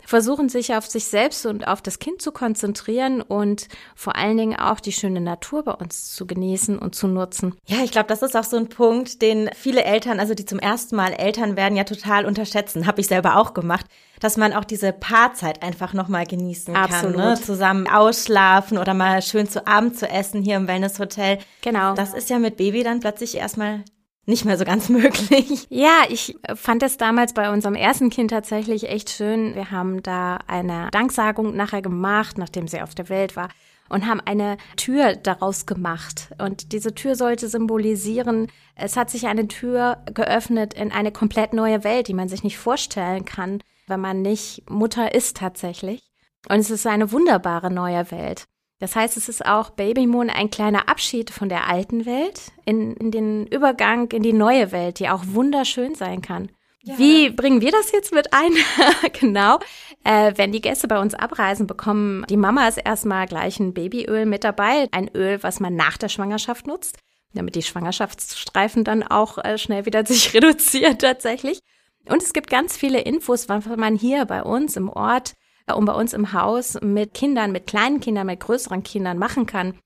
versuchen 0.07 0.49
sich 0.49 0.75
auf 0.75 0.87
sich 0.87 1.05
selbst 1.05 1.47
und 1.47 1.67
auf 1.67 1.83
das 1.83 1.99
Kind 1.99 2.23
zu 2.23 2.33
konzentrieren 2.33 3.21
und 3.21 3.69
vor 3.95 4.17
allen 4.17 4.37
Dingen 4.37 4.59
auch 4.59 4.81
die 4.81 4.93
schöne 4.93 5.21
Natur 5.21 5.63
bei 5.63 5.73
uns 5.73 6.15
zu 6.15 6.27
genießen 6.27 6.79
und 6.79 6.95
zu 6.95 7.09
nutzen. 7.09 7.55
Ja, 7.67 7.79
ich 7.85 7.93
glaube, 7.93 8.09
das 8.09 8.23
ist 8.23 8.37
auch 8.37 8.45
so 8.45 8.57
ein 8.57 8.69
Punkt, 8.69 9.23
den 9.23 9.51
viele 9.55 9.85
Eltern, 9.85 10.21
also 10.21 10.35
die 10.35 10.45
zum 10.45 10.59
ersten 10.59 10.97
Mal 10.97 11.13
Eltern 11.13 11.57
werden, 11.57 11.77
ja 11.77 11.85
total 11.85 12.27
unterschätzen. 12.27 12.87
Habe 12.87 13.01
ich 13.01 13.07
selber 13.07 13.37
auch 13.37 13.55
gemacht, 13.55 13.87
dass 14.21 14.37
man 14.37 14.53
auch 14.53 14.65
diese 14.65 14.93
Paarzeit 14.93 15.63
einfach 15.63 15.93
nochmal 15.95 16.27
genießen 16.27 16.77
Absolut. 16.77 17.17
kann. 17.17 17.31
Ne? 17.31 17.41
Zusammen 17.41 17.89
ausschlafen 17.89 18.79
oder 18.79 18.95
mal 18.95 19.21
schön 19.23 19.49
zu 19.49 19.67
Abend 19.67 19.99
zu 19.99 20.09
essen 20.09 20.43
hier 20.43 20.57
im 20.57 20.69
Wellnesshotel. 20.69 21.39
Genau. 21.63 21.95
Das 21.95 22.15
ist 22.15 22.31
ja 22.31 22.39
mit 22.39 22.57
Baby 22.57 22.83
dann 22.83 23.01
plötzlich 23.01 23.37
erstmal 23.37 23.85
nicht 24.27 24.45
mehr 24.45 24.59
so 24.59 24.65
ganz 24.65 24.89
möglich. 24.91 25.67
Ja, 25.69 26.05
ich 26.09 26.37
fand 26.55 26.83
es 26.83 26.97
damals 26.97 27.35
bei 27.35 27.51
unserem 27.53 27.75
ersten 27.75 28.11
Kind 28.11 28.31
tatsächlich 28.31 28.89
echt 28.89 29.11
schön. 29.11 29.55
Wir 29.55 29.71
haben 29.71 30.03
da 30.03 30.39
eine 30.47 30.89
Danksagung 30.93 31.57
nachher 31.57 31.83
gemacht, 31.83 32.39
nachdem 32.39 32.69
sie 32.69 32.83
auf 32.83 32.95
der 32.95 33.09
Welt 33.09 33.37
war 33.37 33.49
und 33.93 34.07
haben 34.07 34.21
eine 34.25 34.57
Tür 34.77 35.17
daraus 35.17 35.67
gemacht. 35.67 36.31
Und 36.39 36.73
diese 36.73 36.95
Tür 36.95 37.15
sollte 37.15 37.49
symbolisieren, 37.49 38.49
es 38.75 38.97
hat 38.97 39.11
sich 39.11 39.27
eine 39.27 39.49
Tür 39.49 40.03
geöffnet 40.15 40.73
in 40.75 40.91
eine 40.91 41.13
komplett 41.13 41.53
neue 41.53 41.85
Welt, 41.85 42.09
die 42.09 42.15
man 42.15 42.29
sich 42.29 42.43
nicht 42.43 42.57
vorstellen 42.57 43.27
kann, 43.27 43.63
wenn 43.87 44.01
man 44.01 44.23
nicht 44.23 44.69
Mutter 44.71 45.15
ist 45.15 45.37
tatsächlich. 45.37 46.11
Und 46.49 46.59
es 46.59 46.71
ist 46.71 46.87
eine 46.87 47.13
wunderbare 47.13 47.71
neue 47.71 48.11
Welt. 48.11 48.47
Das 48.83 48.97
heißt, 48.97 49.17
es 49.17 49.29
ist 49.29 49.47
auch 49.47 49.71
Baby 49.71 50.09
Moon 50.09 50.29
ein 50.29 50.51
kleiner 50.51 50.89
Abschied 50.89 51.31
von 51.31 51.49
der 51.49 51.69
alten 51.69 52.05
Welt 52.05 52.51
in, 52.65 52.97
in 52.97 53.13
den 53.13 53.47
Übergang 53.47 54.11
in 54.11 54.25
die 54.25 54.33
neue 54.33 54.73
Welt, 54.73 54.99
die 54.99 55.09
auch 55.09 55.23
wunderschön 55.25 55.95
sein 55.95 56.21
kann. 56.21 56.51
Ja. 56.83 56.99
Wie 56.99 57.31
bringen 57.31 57.61
wir 57.61 57.71
das 57.71 57.93
jetzt 57.93 58.13
mit 58.13 58.33
ein? 58.33 58.51
genau. 59.21 59.61
Äh, 60.03 60.33
wenn 60.35 60.51
die 60.51 60.61
Gäste 60.61 60.89
bei 60.89 60.99
uns 60.99 61.15
abreisen, 61.15 61.69
bekommen 61.69 62.27
die 62.29 62.37
Mamas 62.37 62.77
erstmal 62.77 63.29
gleich 63.29 63.61
ein 63.61 63.73
Babyöl 63.73 64.27
mit 64.27 64.43
dabei. 64.43 64.89
Ein 64.91 65.09
Öl, 65.15 65.41
was 65.45 65.61
man 65.61 65.77
nach 65.77 65.97
der 65.97 66.09
Schwangerschaft 66.09 66.67
nutzt, 66.67 66.99
damit 67.35 67.55
die 67.55 67.63
Schwangerschaftsstreifen 67.63 68.83
dann 68.83 69.05
auch 69.05 69.39
äh, 69.39 69.59
schnell 69.59 69.87
wieder 69.87 70.05
sich 70.07 70.35
reduzieren 70.35 70.99
tatsächlich. 70.99 71.61
Und 72.07 72.21
es 72.21 72.33
gibt 72.33 72.51
ganz 72.51 72.77
viele 72.77 73.01
Infos, 73.03 73.49
was 73.49 73.65
man 73.65 73.95
hier 73.95 74.25
bei 74.25 74.43
uns 74.43 74.77
im 74.77 74.89
Ort 74.89 75.35
und 75.75 75.85
bei 75.85 75.95
uns 75.95 76.13
im 76.13 76.33
Haus 76.33 76.79
mit 76.81 77.15
Kindern, 77.15 77.53
mit 77.53 77.67
kleinen 77.67 78.01
Kindern, 78.01 78.27
mit 78.27 78.41
größeren 78.41 78.83
Kindern 78.83 79.19
machen 79.19 79.47
kann, 79.47 79.79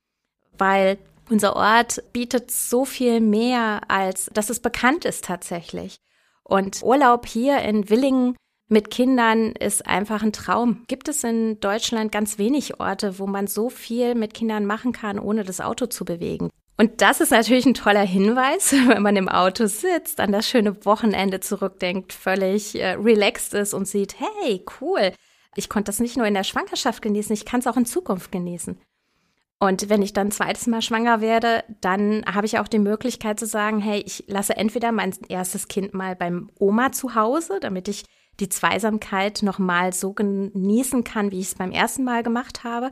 weil 0.58 0.98
unser 1.28 1.56
Ort 1.56 2.02
bietet 2.12 2.50
so 2.50 2.84
viel 2.84 3.20
mehr, 3.20 3.82
als 3.88 4.30
dass 4.32 4.50
es 4.50 4.60
bekannt 4.60 5.04
ist 5.04 5.24
tatsächlich. 5.24 5.96
Und 6.44 6.82
Urlaub 6.82 7.26
hier 7.26 7.58
in 7.62 7.90
Willingen 7.90 8.36
mit 8.68 8.90
Kindern 8.90 9.52
ist 9.52 9.86
einfach 9.86 10.22
ein 10.22 10.32
Traum. 10.32 10.84
Gibt 10.88 11.08
es 11.08 11.24
in 11.24 11.60
Deutschland 11.60 12.10
ganz 12.10 12.38
wenig 12.38 12.80
Orte, 12.80 13.18
wo 13.18 13.26
man 13.26 13.46
so 13.46 13.70
viel 13.70 14.14
mit 14.14 14.34
Kindern 14.34 14.66
machen 14.66 14.92
kann, 14.92 15.18
ohne 15.18 15.44
das 15.44 15.60
Auto 15.60 15.86
zu 15.86 16.04
bewegen. 16.04 16.50
Und 16.76 17.00
das 17.00 17.20
ist 17.20 17.30
natürlich 17.30 17.64
ein 17.64 17.74
toller 17.74 18.04
Hinweis, 18.04 18.72
wenn 18.86 19.02
man 19.02 19.16
im 19.16 19.28
Auto 19.28 19.66
sitzt, 19.66 20.20
an 20.20 20.32
das 20.32 20.48
schöne 20.48 20.84
Wochenende 20.84 21.40
zurückdenkt, 21.40 22.12
völlig 22.12 22.74
äh, 22.74 22.92
relaxed 22.92 23.54
ist 23.54 23.72
und 23.72 23.88
sieht, 23.88 24.16
hey, 24.18 24.64
cool, 24.80 25.12
ich 25.56 25.68
konnte 25.68 25.88
das 25.88 26.00
nicht 26.00 26.16
nur 26.16 26.26
in 26.26 26.34
der 26.34 26.44
Schwangerschaft 26.44 27.02
genießen, 27.02 27.32
ich 27.34 27.44
kann 27.44 27.60
es 27.60 27.66
auch 27.66 27.76
in 27.76 27.86
Zukunft 27.86 28.30
genießen. 28.30 28.78
Und 29.58 29.88
wenn 29.88 30.02
ich 30.02 30.12
dann 30.12 30.30
zweites 30.30 30.66
Mal 30.66 30.82
schwanger 30.82 31.20
werde, 31.22 31.64
dann 31.80 32.24
habe 32.26 32.46
ich 32.46 32.58
auch 32.58 32.68
die 32.68 32.78
Möglichkeit 32.78 33.40
zu 33.40 33.46
sagen, 33.46 33.80
hey, 33.80 34.02
ich 34.04 34.24
lasse 34.26 34.56
entweder 34.56 34.92
mein 34.92 35.14
erstes 35.28 35.68
Kind 35.68 35.94
mal 35.94 36.14
beim 36.14 36.50
Oma 36.58 36.92
zu 36.92 37.14
Hause, 37.14 37.58
damit 37.60 37.88
ich 37.88 38.04
die 38.38 38.50
Zweisamkeit 38.50 39.42
nochmal 39.42 39.94
so 39.94 40.12
genießen 40.12 41.04
kann, 41.04 41.30
wie 41.30 41.40
ich 41.40 41.46
es 41.46 41.54
beim 41.54 41.72
ersten 41.72 42.04
Mal 42.04 42.22
gemacht 42.22 42.64
habe. 42.64 42.90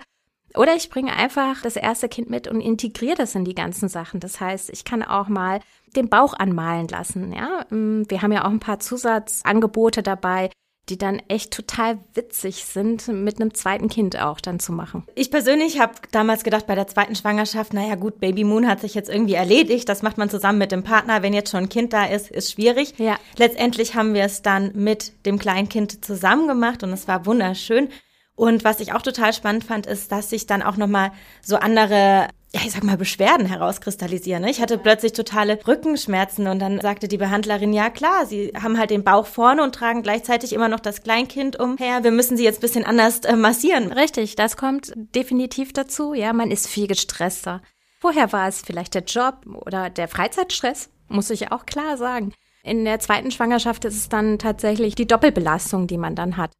Oder 0.54 0.74
ich 0.74 0.88
bringe 0.88 1.14
einfach 1.14 1.60
das 1.60 1.76
erste 1.76 2.08
Kind 2.08 2.30
mit 2.30 2.48
und 2.48 2.60
integriere 2.60 3.16
das 3.16 3.34
in 3.34 3.44
die 3.44 3.56
ganzen 3.56 3.88
Sachen. 3.90 4.20
Das 4.20 4.40
heißt, 4.40 4.70
ich 4.70 4.84
kann 4.84 5.02
auch 5.02 5.28
mal 5.28 5.60
den 5.96 6.08
Bauch 6.08 6.32
anmalen 6.32 6.88
lassen. 6.88 7.32
Ja, 7.32 7.66
wir 7.70 8.22
haben 8.22 8.32
ja 8.32 8.44
auch 8.44 8.50
ein 8.50 8.60
paar 8.60 8.78
Zusatzangebote 8.78 10.02
dabei, 10.02 10.50
die 10.88 10.98
dann 10.98 11.20
echt 11.28 11.52
total 11.52 11.98
witzig 12.14 12.64
sind, 12.64 13.08
mit 13.08 13.40
einem 13.40 13.54
zweiten 13.54 13.88
Kind 13.88 14.20
auch 14.20 14.40
dann 14.40 14.60
zu 14.60 14.72
machen. 14.72 15.04
Ich 15.14 15.30
persönlich 15.30 15.80
habe 15.80 15.94
damals 16.12 16.44
gedacht, 16.44 16.66
bei 16.66 16.74
der 16.74 16.86
zweiten 16.86 17.14
Schwangerschaft, 17.14 17.72
naja 17.72 17.94
gut, 17.94 18.20
Baby 18.20 18.44
Moon 18.44 18.68
hat 18.68 18.80
sich 18.80 18.94
jetzt 18.94 19.08
irgendwie 19.08 19.34
erledigt, 19.34 19.88
das 19.88 20.02
macht 20.02 20.18
man 20.18 20.28
zusammen 20.28 20.58
mit 20.58 20.72
dem 20.72 20.82
Partner, 20.82 21.22
wenn 21.22 21.32
jetzt 21.32 21.50
schon 21.50 21.64
ein 21.64 21.68
Kind 21.68 21.92
da 21.92 22.04
ist, 22.04 22.30
ist 22.30 22.52
schwierig. 22.52 22.94
Ja. 22.98 23.16
Letztendlich 23.38 23.94
haben 23.94 24.14
wir 24.14 24.24
es 24.24 24.42
dann 24.42 24.72
mit 24.74 25.12
dem 25.24 25.38
kleinen 25.38 25.68
Kind 25.68 26.04
zusammen 26.04 26.48
gemacht 26.48 26.82
und 26.82 26.92
es 26.92 27.08
war 27.08 27.24
wunderschön. 27.24 27.88
Und 28.36 28.64
was 28.64 28.80
ich 28.80 28.92
auch 28.92 29.02
total 29.02 29.32
spannend 29.32 29.64
fand, 29.64 29.86
ist, 29.86 30.10
dass 30.10 30.30
sich 30.30 30.46
dann 30.46 30.62
auch 30.62 30.76
nochmal 30.76 31.12
so 31.40 31.56
andere 31.56 32.28
ja, 32.54 32.60
ich 32.64 32.70
sag 32.70 32.84
mal, 32.84 32.96
Beschwerden 32.96 33.46
herauskristallisieren. 33.46 34.42
Ne? 34.42 34.50
Ich 34.50 34.60
hatte 34.60 34.78
plötzlich 34.78 35.12
totale 35.12 35.58
Rückenschmerzen 35.66 36.46
und 36.46 36.60
dann 36.60 36.80
sagte 36.80 37.08
die 37.08 37.16
Behandlerin, 37.16 37.72
ja 37.72 37.90
klar, 37.90 38.26
sie 38.26 38.52
haben 38.54 38.78
halt 38.78 38.90
den 38.90 39.02
Bauch 39.02 39.26
vorne 39.26 39.60
und 39.64 39.74
tragen 39.74 40.04
gleichzeitig 40.04 40.52
immer 40.52 40.68
noch 40.68 40.78
das 40.78 41.02
Kleinkind 41.02 41.58
umher. 41.58 42.04
Wir 42.04 42.12
müssen 42.12 42.36
sie 42.36 42.44
jetzt 42.44 42.60
bisschen 42.60 42.84
anders 42.84 43.20
äh, 43.20 43.34
massieren. 43.34 43.90
Richtig, 43.90 44.36
das 44.36 44.56
kommt 44.56 44.92
definitiv 44.94 45.72
dazu. 45.72 46.14
Ja, 46.14 46.32
man 46.32 46.52
ist 46.52 46.68
viel 46.68 46.86
gestresster. 46.86 47.60
Vorher 48.00 48.32
war 48.32 48.46
es 48.46 48.62
vielleicht 48.62 48.94
der 48.94 49.02
Job 49.02 49.38
oder 49.66 49.90
der 49.90 50.06
Freizeitstress, 50.06 50.90
muss 51.08 51.30
ich 51.30 51.50
auch 51.50 51.66
klar 51.66 51.96
sagen. 51.96 52.32
In 52.62 52.84
der 52.84 53.00
zweiten 53.00 53.32
Schwangerschaft 53.32 53.84
ist 53.84 53.96
es 53.96 54.08
dann 54.08 54.38
tatsächlich 54.38 54.94
die 54.94 55.08
Doppelbelastung, 55.08 55.88
die 55.88 55.98
man 55.98 56.14
dann 56.14 56.36
hat. 56.36 56.52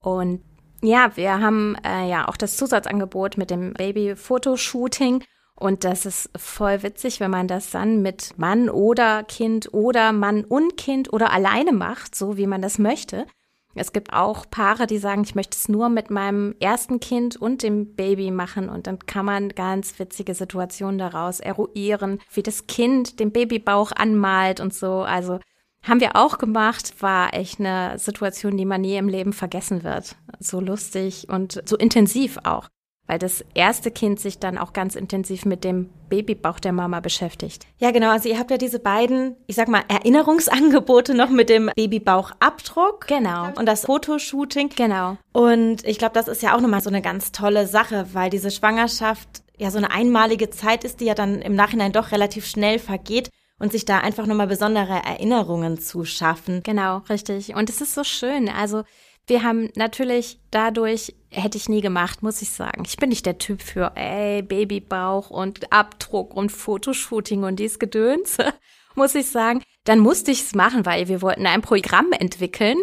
Und 0.00 0.42
ja, 0.82 1.16
wir 1.16 1.40
haben 1.40 1.76
äh, 1.84 2.08
ja 2.08 2.28
auch 2.28 2.36
das 2.36 2.56
Zusatzangebot 2.56 3.36
mit 3.36 3.50
dem 3.50 3.72
Baby-Fotoshooting. 3.74 5.24
Und 5.54 5.82
das 5.82 6.06
ist 6.06 6.30
voll 6.36 6.84
witzig, 6.84 7.18
wenn 7.18 7.32
man 7.32 7.48
das 7.48 7.70
dann 7.70 8.00
mit 8.00 8.38
Mann 8.38 8.70
oder 8.70 9.24
Kind 9.24 9.74
oder 9.74 10.12
Mann 10.12 10.44
und 10.44 10.76
Kind 10.76 11.12
oder 11.12 11.32
alleine 11.32 11.72
macht, 11.72 12.14
so 12.14 12.36
wie 12.36 12.46
man 12.46 12.62
das 12.62 12.78
möchte. 12.78 13.26
Es 13.74 13.92
gibt 13.92 14.12
auch 14.12 14.48
Paare, 14.50 14.86
die 14.86 14.98
sagen, 14.98 15.22
ich 15.22 15.34
möchte 15.34 15.56
es 15.56 15.68
nur 15.68 15.88
mit 15.88 16.10
meinem 16.10 16.54
ersten 16.60 17.00
Kind 17.00 17.36
und 17.36 17.62
dem 17.62 17.94
Baby 17.94 18.30
machen. 18.30 18.68
Und 18.68 18.86
dann 18.86 18.98
kann 19.00 19.24
man 19.24 19.50
ganz 19.50 19.98
witzige 19.98 20.34
Situationen 20.34 20.98
daraus 20.98 21.40
eruieren, 21.40 22.20
wie 22.32 22.42
das 22.42 22.66
Kind 22.66 23.20
den 23.20 23.32
Babybauch 23.32 23.92
anmalt 23.92 24.60
und 24.60 24.74
so. 24.74 25.02
Also 25.02 25.38
haben 25.82 26.00
wir 26.00 26.16
auch 26.16 26.38
gemacht, 26.38 26.94
war 27.00 27.34
echt 27.34 27.60
eine 27.60 27.98
Situation, 27.98 28.56
die 28.56 28.64
man 28.64 28.80
nie 28.80 28.96
im 28.96 29.08
Leben 29.08 29.32
vergessen 29.32 29.84
wird. 29.84 30.16
So 30.38 30.60
lustig 30.60 31.28
und 31.28 31.62
so 31.64 31.76
intensiv 31.76 32.38
auch, 32.44 32.68
weil 33.06 33.18
das 33.18 33.44
erste 33.54 33.90
Kind 33.90 34.20
sich 34.20 34.38
dann 34.38 34.58
auch 34.58 34.72
ganz 34.72 34.94
intensiv 34.94 35.44
mit 35.44 35.64
dem 35.64 35.88
Babybauch 36.08 36.60
der 36.60 36.72
Mama 36.72 37.00
beschäftigt. 37.00 37.66
Ja, 37.78 37.90
genau. 37.90 38.10
Also 38.10 38.28
ihr 38.28 38.38
habt 38.38 38.50
ja 38.50 38.58
diese 38.58 38.78
beiden, 38.78 39.36
ich 39.46 39.56
sag 39.56 39.68
mal, 39.68 39.82
Erinnerungsangebote 39.88 41.14
noch 41.14 41.30
mit 41.30 41.48
dem 41.48 41.70
Babybauchabdruck. 41.74 43.06
Genau. 43.06 43.48
Und 43.56 43.66
das 43.66 43.86
Fotoshooting. 43.86 44.70
Genau. 44.76 45.16
Und 45.32 45.84
ich 45.86 45.98
glaube, 45.98 46.14
das 46.14 46.28
ist 46.28 46.42
ja 46.42 46.54
auch 46.54 46.60
nochmal 46.60 46.82
so 46.82 46.90
eine 46.90 47.02
ganz 47.02 47.32
tolle 47.32 47.66
Sache, 47.66 48.08
weil 48.12 48.30
diese 48.30 48.50
Schwangerschaft 48.50 49.28
ja 49.56 49.70
so 49.70 49.78
eine 49.78 49.90
einmalige 49.90 50.50
Zeit 50.50 50.84
ist, 50.84 51.00
die 51.00 51.06
ja 51.06 51.14
dann 51.14 51.40
im 51.42 51.54
Nachhinein 51.54 51.92
doch 51.92 52.12
relativ 52.12 52.46
schnell 52.46 52.78
vergeht 52.78 53.30
und 53.58 53.72
sich 53.72 53.84
da 53.84 53.98
einfach 53.98 54.26
nochmal 54.26 54.46
besondere 54.46 55.02
Erinnerungen 55.04 55.78
zu 55.78 56.04
schaffen. 56.04 56.62
Genau, 56.62 56.98
richtig. 57.08 57.54
Und 57.54 57.70
es 57.70 57.80
ist 57.80 57.94
so 57.94 58.04
schön. 58.04 58.48
Also 58.48 58.84
wir 59.26 59.42
haben 59.42 59.70
natürlich 59.74 60.40
dadurch, 60.50 61.14
hätte 61.30 61.58
ich 61.58 61.68
nie 61.68 61.82
gemacht, 61.82 62.22
muss 62.22 62.40
ich 62.40 62.50
sagen. 62.50 62.84
Ich 62.86 62.96
bin 62.96 63.10
nicht 63.10 63.26
der 63.26 63.38
Typ 63.38 63.60
für, 63.60 63.92
ey, 63.94 64.42
Babybauch 64.42 65.30
und 65.30 65.70
Abdruck 65.72 66.34
und 66.34 66.50
Fotoshooting 66.50 67.44
und 67.44 67.56
dies 67.56 67.78
Gedöns, 67.78 68.38
muss 68.94 69.14
ich 69.14 69.28
sagen. 69.30 69.62
Dann 69.84 69.98
musste 69.98 70.30
ich 70.30 70.42
es 70.42 70.54
machen, 70.54 70.86
weil 70.86 71.08
wir 71.08 71.20
wollten 71.20 71.46
ein 71.46 71.62
Programm 71.62 72.12
entwickeln. 72.12 72.78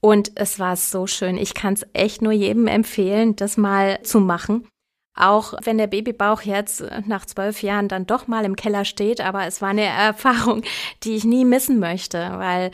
Und 0.00 0.32
es 0.34 0.58
war 0.58 0.76
so 0.76 1.06
schön. 1.06 1.38
Ich 1.38 1.54
kann 1.54 1.74
es 1.74 1.86
echt 1.94 2.20
nur 2.20 2.32
jedem 2.32 2.66
empfehlen, 2.66 3.36
das 3.36 3.56
mal 3.56 4.02
zu 4.02 4.20
machen. 4.20 4.68
Auch 5.16 5.54
wenn 5.62 5.78
der 5.78 5.86
Babybauch 5.86 6.42
jetzt 6.42 6.80
äh, 6.80 7.02
nach 7.06 7.24
zwölf 7.24 7.62
Jahren 7.62 7.88
dann 7.88 8.06
doch 8.06 8.26
mal 8.26 8.44
im 8.44 8.56
Keller 8.56 8.84
steht, 8.84 9.20
aber 9.20 9.46
es 9.46 9.62
war 9.62 9.70
eine 9.70 9.84
Erfahrung, 9.84 10.62
die 11.02 11.14
ich 11.14 11.24
nie 11.24 11.44
missen 11.44 11.78
möchte, 11.78 12.18
weil 12.36 12.70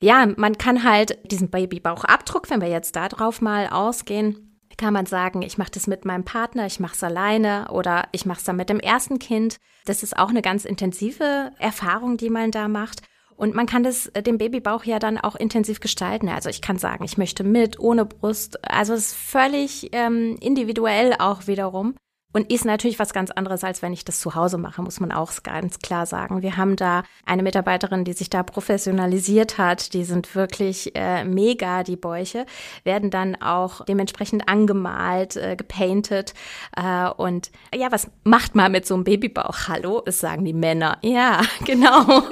ja, 0.00 0.26
man 0.36 0.58
kann 0.58 0.82
halt 0.82 1.18
diesen 1.30 1.50
Babybauchabdruck, 1.50 2.50
wenn 2.50 2.60
wir 2.60 2.68
jetzt 2.68 2.96
da 2.96 3.08
drauf 3.08 3.40
mal 3.40 3.68
ausgehen, 3.68 4.52
kann 4.76 4.92
man 4.92 5.06
sagen, 5.06 5.42
ich 5.42 5.58
mache 5.58 5.70
das 5.70 5.86
mit 5.86 6.04
meinem 6.04 6.24
Partner, 6.24 6.66
ich 6.66 6.80
mache 6.80 6.94
es 6.94 7.04
alleine 7.04 7.68
oder 7.70 8.08
ich 8.10 8.26
mache 8.26 8.38
es 8.38 8.44
dann 8.44 8.56
mit 8.56 8.68
dem 8.68 8.80
ersten 8.80 9.20
Kind. 9.20 9.58
Das 9.84 10.02
ist 10.02 10.18
auch 10.18 10.30
eine 10.30 10.42
ganz 10.42 10.64
intensive 10.64 11.52
Erfahrung, 11.58 12.16
die 12.16 12.30
man 12.30 12.50
da 12.50 12.66
macht. 12.66 13.02
Und 13.42 13.56
man 13.56 13.66
kann 13.66 13.82
das, 13.82 14.06
äh, 14.06 14.22
den 14.22 14.38
Babybauch 14.38 14.84
ja 14.84 15.00
dann 15.00 15.18
auch 15.18 15.34
intensiv 15.34 15.80
gestalten. 15.80 16.28
Also 16.28 16.48
ich 16.48 16.62
kann 16.62 16.78
sagen, 16.78 17.02
ich 17.02 17.18
möchte 17.18 17.42
mit, 17.42 17.76
ohne 17.80 18.04
Brust. 18.04 18.64
Also 18.64 18.94
es 18.94 19.08
ist 19.08 19.14
völlig 19.16 19.88
ähm, 19.90 20.36
individuell 20.40 21.16
auch 21.18 21.48
wiederum. 21.48 21.96
Und 22.32 22.52
ist 22.52 22.64
natürlich 22.64 23.00
was 23.00 23.12
ganz 23.12 23.32
anderes, 23.32 23.64
als 23.64 23.82
wenn 23.82 23.92
ich 23.92 24.04
das 24.04 24.20
zu 24.20 24.36
Hause 24.36 24.58
mache, 24.58 24.80
muss 24.80 25.00
man 25.00 25.10
auch 25.10 25.32
ganz 25.42 25.80
klar 25.80 26.06
sagen. 26.06 26.40
Wir 26.40 26.56
haben 26.56 26.76
da 26.76 27.02
eine 27.26 27.42
Mitarbeiterin, 27.42 28.04
die 28.04 28.12
sich 28.12 28.30
da 28.30 28.44
professionalisiert 28.44 29.58
hat. 29.58 29.92
Die 29.92 30.04
sind 30.04 30.36
wirklich 30.36 30.94
äh, 30.94 31.24
mega, 31.24 31.82
die 31.82 31.96
Bäuche. 31.96 32.46
Werden 32.84 33.10
dann 33.10 33.42
auch 33.42 33.84
dementsprechend 33.84 34.48
angemalt, 34.48 35.36
äh, 35.36 35.56
gepainted. 35.56 36.32
Äh, 36.76 37.10
und 37.10 37.50
ja, 37.74 37.90
was 37.90 38.08
macht 38.22 38.54
man 38.54 38.70
mit 38.70 38.86
so 38.86 38.94
einem 38.94 39.02
Babybauch? 39.04 39.66
Hallo, 39.66 40.00
das 40.06 40.20
sagen 40.20 40.44
die 40.44 40.54
Männer. 40.54 40.98
Ja, 41.02 41.42
genau. 41.66 42.22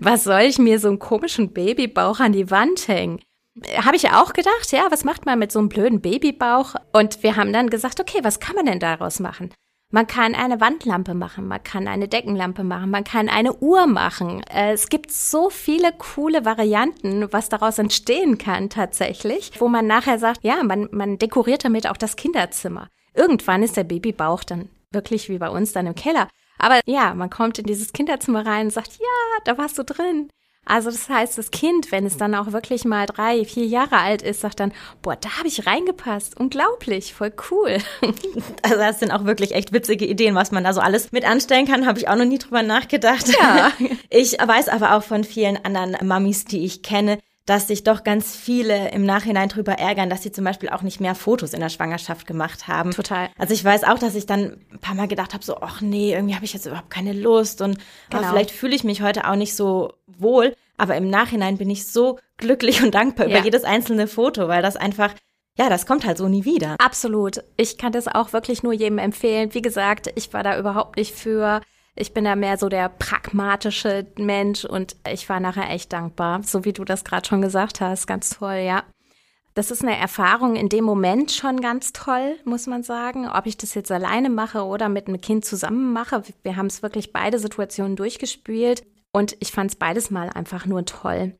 Was 0.00 0.24
soll 0.24 0.42
ich 0.42 0.58
mir 0.58 0.78
so 0.78 0.88
einen 0.88 0.98
komischen 0.98 1.52
Babybauch 1.52 2.20
an 2.20 2.32
die 2.32 2.50
Wand 2.50 2.88
hängen? 2.88 3.20
Habe 3.76 3.96
ich 3.96 4.02
ja 4.02 4.22
auch 4.22 4.32
gedacht, 4.32 4.72
ja, 4.72 4.86
was 4.90 5.04
macht 5.04 5.26
man 5.26 5.38
mit 5.38 5.52
so 5.52 5.58
einem 5.58 5.68
blöden 5.68 6.00
Babybauch? 6.00 6.74
Und 6.92 7.22
wir 7.22 7.36
haben 7.36 7.52
dann 7.52 7.68
gesagt, 7.68 8.00
okay, 8.00 8.20
was 8.22 8.40
kann 8.40 8.56
man 8.56 8.66
denn 8.66 8.80
daraus 8.80 9.20
machen? 9.20 9.52
Man 9.94 10.06
kann 10.06 10.34
eine 10.34 10.58
Wandlampe 10.58 11.12
machen, 11.12 11.46
man 11.46 11.62
kann 11.62 11.86
eine 11.86 12.08
Deckenlampe 12.08 12.64
machen, 12.64 12.88
man 12.88 13.04
kann 13.04 13.28
eine 13.28 13.52
Uhr 13.52 13.86
machen. 13.86 14.42
Äh, 14.44 14.72
es 14.72 14.88
gibt 14.88 15.10
so 15.10 15.50
viele 15.50 15.92
coole 15.92 16.46
Varianten, 16.46 17.30
was 17.30 17.50
daraus 17.50 17.78
entstehen 17.78 18.38
kann 18.38 18.70
tatsächlich, 18.70 19.52
wo 19.58 19.68
man 19.68 19.86
nachher 19.86 20.18
sagt, 20.18 20.44
ja, 20.44 20.62
man, 20.62 20.88
man 20.92 21.18
dekoriert 21.18 21.66
damit 21.66 21.86
auch 21.86 21.98
das 21.98 22.16
Kinderzimmer. 22.16 22.88
Irgendwann 23.14 23.62
ist 23.62 23.76
der 23.76 23.84
Babybauch 23.84 24.44
dann 24.44 24.70
wirklich 24.92 25.28
wie 25.28 25.36
bei 25.36 25.50
uns 25.50 25.72
dann 25.72 25.86
im 25.86 25.94
Keller. 25.94 26.28
Aber 26.58 26.80
ja, 26.86 27.14
man 27.14 27.30
kommt 27.30 27.58
in 27.58 27.66
dieses 27.66 27.92
Kinderzimmer 27.92 28.46
rein 28.46 28.66
und 28.66 28.72
sagt, 28.72 28.98
ja, 28.98 29.40
da 29.44 29.58
warst 29.58 29.78
du 29.78 29.84
drin. 29.84 30.30
Also 30.64 30.90
das 30.90 31.08
heißt, 31.08 31.38
das 31.38 31.50
Kind, 31.50 31.90
wenn 31.90 32.06
es 32.06 32.16
dann 32.16 32.36
auch 32.36 32.52
wirklich 32.52 32.84
mal 32.84 33.06
drei, 33.06 33.44
vier 33.44 33.66
Jahre 33.66 33.98
alt 33.98 34.22
ist, 34.22 34.42
sagt 34.42 34.60
dann, 34.60 34.72
boah, 35.02 35.16
da 35.16 35.38
habe 35.38 35.48
ich 35.48 35.66
reingepasst. 35.66 36.38
Unglaublich, 36.38 37.14
voll 37.14 37.32
cool. 37.50 37.78
Also 38.62 38.76
das 38.76 39.00
sind 39.00 39.10
auch 39.10 39.24
wirklich 39.24 39.52
echt 39.52 39.72
witzige 39.72 40.06
Ideen, 40.06 40.36
was 40.36 40.52
man 40.52 40.62
da 40.62 40.72
so 40.72 40.80
alles 40.80 41.10
mit 41.10 41.24
anstellen 41.24 41.66
kann. 41.66 41.84
Habe 41.84 41.98
ich 41.98 42.08
auch 42.08 42.14
noch 42.14 42.24
nie 42.24 42.38
drüber 42.38 42.62
nachgedacht. 42.62 43.28
Ja. 43.28 43.72
Ich 44.10 44.32
weiß 44.32 44.68
aber 44.68 44.94
auch 44.94 45.02
von 45.02 45.24
vielen 45.24 45.62
anderen 45.64 45.96
Mamis, 46.06 46.44
die 46.44 46.64
ich 46.64 46.82
kenne, 46.82 47.18
dass 47.46 47.66
sich 47.66 47.82
doch 47.82 48.04
ganz 48.04 48.36
viele 48.36 48.90
im 48.90 49.04
Nachhinein 49.04 49.48
drüber 49.48 49.72
ärgern, 49.72 50.08
dass 50.08 50.22
sie 50.22 50.30
zum 50.30 50.44
Beispiel 50.44 50.68
auch 50.68 50.82
nicht 50.82 51.00
mehr 51.00 51.14
Fotos 51.14 51.54
in 51.54 51.60
der 51.60 51.70
Schwangerschaft 51.70 52.26
gemacht 52.26 52.68
haben. 52.68 52.92
Total. 52.92 53.30
Also 53.36 53.52
ich 53.52 53.64
weiß 53.64 53.84
auch, 53.84 53.98
dass 53.98 54.14
ich 54.14 54.26
dann 54.26 54.58
ein 54.72 54.78
paar 54.78 54.94
Mal 54.94 55.08
gedacht 55.08 55.34
habe, 55.34 55.44
so, 55.44 55.56
ach 55.60 55.80
nee, 55.80 56.12
irgendwie 56.12 56.34
habe 56.34 56.44
ich 56.44 56.52
jetzt 56.52 56.66
überhaupt 56.66 56.90
keine 56.90 57.12
Lust 57.12 57.60
und 57.60 57.78
genau. 58.10 58.28
vielleicht 58.28 58.50
fühle 58.52 58.76
ich 58.76 58.84
mich 58.84 59.02
heute 59.02 59.28
auch 59.28 59.36
nicht 59.36 59.56
so 59.56 59.94
wohl. 60.06 60.54
Aber 60.76 60.96
im 60.96 61.10
Nachhinein 61.10 61.58
bin 61.58 61.70
ich 61.70 61.86
so 61.86 62.18
glücklich 62.36 62.82
und 62.82 62.94
dankbar 62.94 63.26
ja. 63.26 63.36
über 63.36 63.44
jedes 63.44 63.64
einzelne 63.64 64.06
Foto, 64.06 64.48
weil 64.48 64.62
das 64.62 64.76
einfach 64.76 65.14
ja, 65.58 65.68
das 65.68 65.84
kommt 65.84 66.06
halt 66.06 66.16
so 66.16 66.28
nie 66.28 66.46
wieder. 66.46 66.76
Absolut. 66.78 67.44
Ich 67.58 67.76
kann 67.76 67.92
das 67.92 68.08
auch 68.08 68.32
wirklich 68.32 68.62
nur 68.62 68.72
jedem 68.72 68.96
empfehlen. 68.96 69.52
Wie 69.52 69.60
gesagt, 69.60 70.10
ich 70.14 70.32
war 70.32 70.42
da 70.42 70.58
überhaupt 70.58 70.96
nicht 70.96 71.14
für 71.14 71.60
ich 71.94 72.14
bin 72.14 72.24
da 72.24 72.36
mehr 72.36 72.56
so 72.56 72.68
der 72.68 72.88
pragmatische 72.88 74.06
Mensch 74.16 74.64
und 74.64 74.96
ich 75.10 75.28
war 75.28 75.40
nachher 75.40 75.70
echt 75.70 75.92
dankbar, 75.92 76.42
so 76.42 76.64
wie 76.64 76.72
du 76.72 76.84
das 76.84 77.04
gerade 77.04 77.26
schon 77.26 77.42
gesagt 77.42 77.80
hast. 77.80 78.06
Ganz 78.06 78.30
toll, 78.30 78.62
ja. 78.64 78.84
Das 79.54 79.70
ist 79.70 79.82
eine 79.82 79.98
Erfahrung 79.98 80.56
in 80.56 80.70
dem 80.70 80.84
Moment 80.84 81.30
schon 81.30 81.60
ganz 81.60 81.92
toll, 81.92 82.36
muss 82.44 82.66
man 82.66 82.82
sagen. 82.82 83.28
Ob 83.28 83.46
ich 83.46 83.58
das 83.58 83.74
jetzt 83.74 83.92
alleine 83.92 84.30
mache 84.30 84.64
oder 84.64 84.88
mit 84.88 85.08
einem 85.08 85.20
Kind 85.20 85.44
zusammen 85.44 85.92
mache. 85.92 86.22
Wir 86.42 86.56
haben 86.56 86.66
es 86.66 86.82
wirklich 86.82 87.12
beide 87.12 87.38
Situationen 87.38 87.96
durchgespielt 87.96 88.82
und 89.12 89.36
ich 89.40 89.52
fand 89.52 89.72
es 89.72 89.76
beides 89.76 90.10
mal 90.10 90.30
einfach 90.30 90.64
nur 90.64 90.86
toll. 90.86 91.36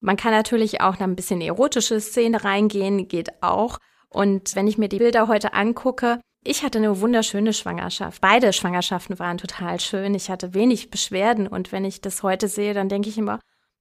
Man 0.00 0.16
kann 0.16 0.30
natürlich 0.30 0.80
auch 0.80 0.94
da 0.94 1.04
ein 1.04 1.16
bisschen 1.16 1.40
erotische 1.40 2.00
Szene 2.00 2.44
reingehen, 2.44 3.08
geht 3.08 3.42
auch. 3.42 3.78
Und 4.08 4.54
wenn 4.54 4.68
ich 4.68 4.78
mir 4.78 4.88
die 4.88 4.98
Bilder 4.98 5.26
heute 5.26 5.52
angucke, 5.52 6.20
ich 6.46 6.62
hatte 6.62 6.78
eine 6.78 7.00
wunderschöne 7.00 7.52
Schwangerschaft. 7.52 8.20
Beide 8.20 8.52
Schwangerschaften 8.52 9.18
waren 9.18 9.38
total 9.38 9.80
schön. 9.80 10.14
Ich 10.14 10.30
hatte 10.30 10.54
wenig 10.54 10.90
Beschwerden 10.90 11.46
und 11.46 11.72
wenn 11.72 11.84
ich 11.84 12.00
das 12.00 12.22
heute 12.22 12.48
sehe, 12.48 12.74
dann 12.74 12.88
denke 12.88 13.08
ich 13.08 13.18
immer, 13.18 13.40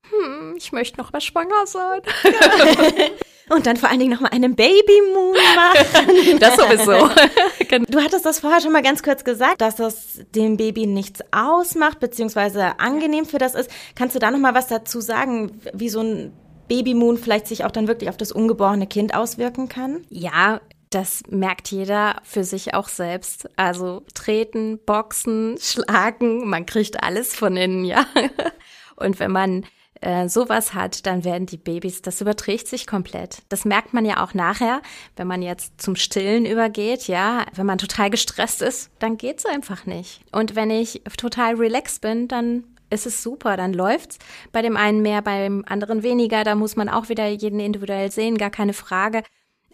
hm, 0.10 0.56
ich 0.58 0.72
möchte 0.72 1.00
noch 1.00 1.14
mal 1.14 1.22
schwanger 1.22 1.66
sein. 1.66 2.02
Und 3.48 3.68
dann 3.68 3.78
vor 3.78 3.90
allen 3.90 4.00
Dingen 4.00 4.12
noch 4.12 4.22
mal 4.22 4.32
einen 4.32 4.56
Babymoon 4.56 5.38
machen. 5.56 6.40
das 6.40 6.56
sowieso. 6.56 7.10
Genau. 7.68 7.86
du 7.90 8.00
hattest 8.00 8.26
das 8.26 8.40
vorher 8.40 8.62
schon 8.62 8.74
mal 8.74 8.84
ganz 8.84 9.02
kurz 9.02 9.24
gesagt, 9.24 9.60
dass 9.60 9.76
das 9.76 10.20
dem 10.36 10.56
Baby 10.56 10.86
nichts 10.86 11.22
ausmacht, 11.32 12.00
beziehungsweise 12.00 12.80
angenehm 12.80 13.26
für 13.26 13.40
das 13.40 13.56
ist. 13.56 13.72
Kannst 13.96 14.16
du 14.16 14.20
da 14.20 14.30
noch 14.30 14.38
mal 14.38 14.54
was 14.54 14.68
dazu 14.68 15.02
sagen, 15.02 15.60
wie 15.74 15.90
so 15.90 16.02
ein 16.02 16.32
Babymoon 16.68 17.18
vielleicht 17.18 17.48
sich 17.48 17.66
auch 17.66 17.72
dann 17.72 17.88
wirklich 17.88 18.10
auf 18.10 18.18
das 18.18 18.32
ungeborene 18.32 18.86
Kind 18.86 19.16
auswirken 19.16 19.68
kann? 19.68 20.06
Ja, 20.10 20.62
das 20.90 21.24
merkt 21.30 21.72
jeder 21.72 22.22
für 22.24 22.44
sich 22.44 22.74
auch 22.74 22.88
selbst. 22.88 23.50
Also 23.58 24.04
treten, 24.14 24.80
boxen, 24.86 25.58
schlagen, 25.62 26.48
man 26.48 26.66
kriegt 26.66 27.04
alles 27.04 27.36
von 27.36 27.58
innen, 27.58 27.86
ja. 27.86 28.06
Und 28.96 29.20
wenn 29.20 29.32
man 29.32 29.66
äh, 30.02 30.30
sowas 30.30 30.74
hat, 30.74 31.06
dann 31.06 31.24
werden 31.24 31.48
die 31.48 31.58
Babys, 31.58 32.02
das 32.02 32.22
überträgt 32.22 32.68
sich 32.68 32.88
komplett. 32.88 33.44
Das 33.50 33.66
merkt 33.66 33.94
man 33.94 34.06
ja 34.06 34.24
auch 34.24 34.34
nachher, 34.34 34.82
wenn 35.16 35.28
man 35.28 35.42
jetzt 35.42 35.82
zum 35.82 35.96
Stillen 35.96 36.46
übergeht, 36.46 37.08
ja. 37.08 37.46
Wenn 37.54 37.66
man 37.66 37.78
total 37.78 38.10
gestresst 38.10 38.62
ist, 38.62 38.92
dann 39.00 39.18
geht's 39.18 39.46
einfach 39.46 39.86
nicht. 39.86 40.22
Und 40.32 40.56
wenn 40.56 40.70
ich 40.70 41.02
total 41.18 41.56
relaxed 41.56 42.02
bin, 42.02 42.28
dann 42.28 42.64
ist 42.90 43.06
es 43.06 43.24
super, 43.24 43.58
dann 43.58 43.74
läuft's. 43.74 44.20
Bei 44.52 44.62
dem 44.62 44.78
einen 44.78 45.02
mehr, 45.02 45.22
beim 45.22 45.64
anderen 45.68 46.04
weniger. 46.04 46.44
Da 46.44 46.56
muss 46.56 46.76
man 46.76 46.90
auch 46.90 47.10
wieder 47.10 47.28
jeden 47.28 47.60
individuell 47.60 48.12
sehen, 48.12 48.38
gar 48.38 48.52
keine 48.52 48.74
Frage. 48.74 49.24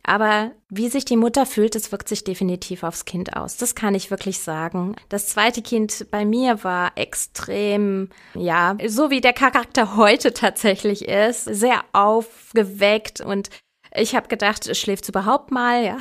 Aber 0.04 0.52
wie 0.70 0.90
sich 0.90 1.06
die 1.06 1.18
Mutter 1.18 1.46
fühlt, 1.46 1.76
das 1.76 1.92
wirkt 1.92 2.10
sich 2.10 2.24
definitiv 2.24 2.84
aufs 2.84 3.06
Kind 3.06 3.36
aus. 3.36 3.58
Das 3.58 3.76
kann 3.76 3.94
ich 3.94 4.10
wirklich 4.10 4.40
sagen. 4.40 4.96
Das 5.10 5.28
zweite 5.28 5.62
Kind 5.62 6.08
bei 6.10 6.26
mir 6.26 6.64
war 6.64 6.94
extrem, 6.96 8.10
ja, 8.34 8.78
so 8.88 9.12
wie 9.12 9.22
der 9.22 9.34
Charakter 9.34 9.96
heute 9.96 10.34
tatsächlich 10.34 11.08
ist, 11.08 11.46
sehr 11.46 11.84
aufgeweckt 11.94 13.22
und 13.22 13.50
ich 13.94 14.16
habe 14.16 14.28
gedacht, 14.28 14.76
schläft 14.76 15.10
überhaupt 15.10 15.52
mal, 15.52 15.84
ja. 15.84 15.98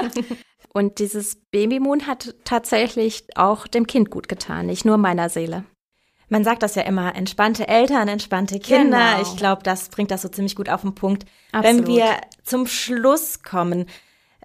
und 0.72 0.98
dieses 0.98 1.36
Babymoon 1.50 2.06
hat 2.06 2.34
tatsächlich 2.44 3.26
auch 3.36 3.66
dem 3.66 3.86
Kind 3.86 4.10
gut 4.10 4.28
getan, 4.28 4.66
nicht 4.66 4.84
nur 4.84 4.96
meiner 4.96 5.28
Seele. 5.28 5.64
Man 6.28 6.44
sagt 6.44 6.62
das 6.62 6.74
ja 6.74 6.82
immer, 6.82 7.14
entspannte 7.14 7.68
Eltern, 7.68 8.08
entspannte 8.08 8.58
Kinder. 8.58 9.16
Genau. 9.16 9.22
Ich 9.22 9.36
glaube, 9.36 9.62
das 9.62 9.88
bringt 9.88 10.10
das 10.10 10.22
so 10.22 10.28
ziemlich 10.28 10.56
gut 10.56 10.68
auf 10.68 10.82
den 10.82 10.94
Punkt. 10.94 11.26
Absolut. 11.52 11.78
Wenn 11.78 11.86
wir 11.86 12.06
zum 12.42 12.66
Schluss 12.66 13.42
kommen, 13.42 13.86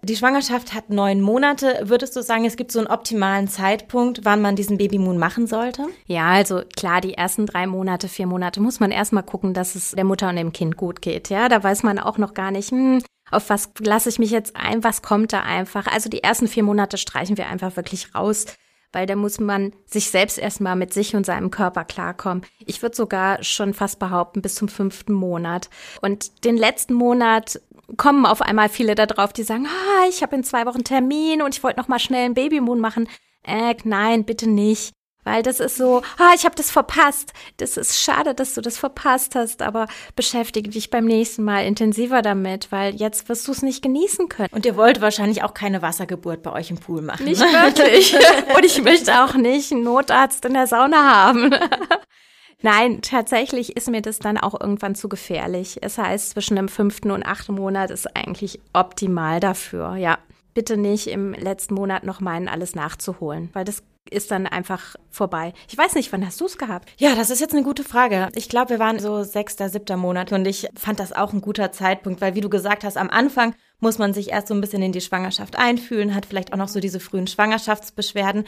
die 0.01 0.15
Schwangerschaft 0.15 0.73
hat 0.73 0.89
neun 0.89 1.19
Monate. 1.19 1.81
Würdest 1.83 2.15
du 2.15 2.21
sagen, 2.21 2.45
es 2.45 2.55
gibt 2.55 2.71
so 2.71 2.79
einen 2.79 2.87
optimalen 2.87 3.47
Zeitpunkt, 3.49 4.21
wann 4.23 4.41
man 4.41 4.55
diesen 4.55 4.77
Babymoon 4.77 5.17
machen 5.17 5.45
sollte? 5.45 5.87
Ja, 6.05 6.29
also 6.29 6.61
klar, 6.75 7.01
die 7.01 7.15
ersten 7.15 7.45
drei 7.45 7.67
Monate, 7.67 8.07
vier 8.07 8.25
Monate 8.25 8.61
muss 8.61 8.79
man 8.79 8.91
erstmal 8.91 9.23
gucken, 9.23 9.53
dass 9.53 9.75
es 9.75 9.91
der 9.91 10.05
Mutter 10.05 10.29
und 10.29 10.37
dem 10.37 10.53
Kind 10.53 10.77
gut 10.77 11.01
geht. 11.01 11.29
Ja, 11.29 11.49
da 11.49 11.61
weiß 11.61 11.83
man 11.83 11.99
auch 11.99 12.17
noch 12.17 12.33
gar 12.33 12.51
nicht, 12.51 12.71
hm, 12.71 13.03
auf 13.29 13.49
was 13.49 13.71
lasse 13.79 14.09
ich 14.09 14.19
mich 14.19 14.31
jetzt 14.31 14.55
ein, 14.55 14.83
was 14.83 15.01
kommt 15.01 15.33
da 15.33 15.41
einfach. 15.41 15.87
Also 15.87 16.09
die 16.09 16.23
ersten 16.23 16.47
vier 16.47 16.63
Monate 16.63 16.97
streichen 16.97 17.37
wir 17.37 17.47
einfach 17.47 17.75
wirklich 17.75 18.15
raus 18.15 18.45
weil 18.91 19.05
da 19.05 19.15
muss 19.15 19.39
man 19.39 19.73
sich 19.85 20.09
selbst 20.09 20.37
erstmal 20.37 20.75
mit 20.75 20.93
sich 20.93 21.15
und 21.15 21.25
seinem 21.25 21.51
Körper 21.51 21.85
klarkommen. 21.85 22.45
Ich 22.65 22.81
würde 22.81 22.95
sogar 22.95 23.43
schon 23.43 23.73
fast 23.73 23.99
behaupten, 23.99 24.41
bis 24.41 24.55
zum 24.55 24.67
fünften 24.67 25.13
Monat. 25.13 25.69
Und 26.01 26.43
den 26.45 26.57
letzten 26.57 26.93
Monat 26.93 27.61
kommen 27.97 28.25
auf 28.25 28.41
einmal 28.41 28.69
viele 28.69 28.95
da 28.95 29.05
drauf, 29.05 29.33
die 29.33 29.43
sagen, 29.43 29.67
ah, 29.67 30.07
ich 30.09 30.21
habe 30.21 30.35
in 30.35 30.43
zwei 30.43 30.65
Wochen 30.65 30.83
Termin 30.83 31.41
und 31.41 31.55
ich 31.55 31.63
wollte 31.63 31.79
noch 31.79 31.87
mal 31.87 31.99
schnell 31.99 32.25
einen 32.25 32.33
Babymoon 32.33 32.79
machen. 32.79 33.07
Äh, 33.43 33.75
nein, 33.83 34.25
bitte 34.25 34.49
nicht. 34.49 34.93
Weil 35.25 35.43
das 35.43 35.59
ist 35.59 35.75
so, 35.75 36.01
ah, 36.17 36.31
ich 36.33 36.45
habe 36.45 36.55
das 36.55 36.71
verpasst. 36.71 37.33
Das 37.57 37.77
ist 37.77 37.99
schade, 37.99 38.33
dass 38.33 38.53
du 38.53 38.61
das 38.61 38.77
verpasst 38.77 39.35
hast, 39.35 39.61
aber 39.61 39.87
beschäftige 40.15 40.69
dich 40.69 40.89
beim 40.89 41.05
nächsten 41.05 41.43
Mal 41.43 41.65
intensiver 41.65 42.21
damit, 42.21 42.71
weil 42.71 42.95
jetzt 42.95 43.27
wirst 43.27 43.47
du 43.47 43.51
es 43.51 43.61
nicht 43.61 43.81
genießen 43.81 44.29
können. 44.29 44.49
Und 44.51 44.65
ihr 44.65 44.77
wollt 44.77 45.01
wahrscheinlich 45.01 45.43
auch 45.43 45.53
keine 45.53 45.81
Wassergeburt 45.81 46.41
bei 46.41 46.53
euch 46.53 46.71
im 46.71 46.77
Pool 46.77 47.01
machen. 47.01 47.25
Nicht 47.25 47.41
wirklich. 47.41 48.15
Und 48.55 48.65
ich 48.65 48.81
möchte 48.81 49.23
auch 49.23 49.35
nicht 49.35 49.71
einen 49.71 49.83
Notarzt 49.83 50.45
in 50.45 50.53
der 50.53 50.67
Sauna 50.67 51.25
haben. 51.25 51.53
Nein, 52.61 53.01
tatsächlich 53.01 53.77
ist 53.77 53.89
mir 53.89 54.01
das 54.01 54.19
dann 54.19 54.37
auch 54.37 54.59
irgendwann 54.59 54.95
zu 54.95 55.07
gefährlich. 55.07 55.79
Es 55.81 55.97
heißt, 55.97 56.31
zwischen 56.31 56.57
dem 56.57 56.67
fünften 56.67 57.11
und 57.11 57.25
achten 57.25 57.53
Monat 57.53 57.89
ist 57.89 58.15
eigentlich 58.15 58.59
optimal 58.73 59.39
dafür, 59.39 59.95
ja. 59.95 60.17
Bitte 60.53 60.75
nicht 60.75 61.07
im 61.07 61.33
letzten 61.33 61.75
Monat 61.75 62.03
noch 62.03 62.19
meinen, 62.19 62.49
alles 62.49 62.75
nachzuholen, 62.75 63.49
weil 63.53 63.63
das 63.63 63.83
ist 64.11 64.31
dann 64.31 64.47
einfach 64.47 64.95
vorbei. 65.09 65.53
Ich 65.69 65.77
weiß 65.77 65.95
nicht, 65.95 66.11
wann 66.11 66.25
hast 66.25 66.41
du 66.41 66.45
es 66.45 66.57
gehabt? 66.57 66.89
Ja, 66.97 67.15
das 67.15 67.29
ist 67.29 67.39
jetzt 67.39 67.53
eine 67.53 67.63
gute 67.63 67.83
Frage. 67.83 68.29
Ich 68.35 68.49
glaube, 68.49 68.71
wir 68.71 68.79
waren 68.79 68.99
so 68.99 69.23
sechster, 69.23 69.69
siebter 69.69 69.97
Monat 69.97 70.31
und 70.31 70.45
ich 70.45 70.67
fand 70.75 70.99
das 70.99 71.13
auch 71.13 71.33
ein 71.33 71.41
guter 71.41 71.71
Zeitpunkt, 71.71 72.21
weil 72.21 72.35
wie 72.35 72.41
du 72.41 72.49
gesagt 72.49 72.83
hast, 72.83 72.97
am 72.97 73.09
Anfang 73.09 73.55
muss 73.79 73.97
man 73.97 74.13
sich 74.13 74.29
erst 74.31 74.47
so 74.47 74.53
ein 74.53 74.61
bisschen 74.61 74.81
in 74.81 74.91
die 74.91 75.01
Schwangerschaft 75.01 75.57
einfühlen, 75.57 76.15
hat 76.15 76.25
vielleicht 76.25 76.53
auch 76.53 76.57
noch 76.57 76.67
so 76.67 76.79
diese 76.79 76.99
frühen 76.99 77.27
Schwangerschaftsbeschwerden. 77.27 78.45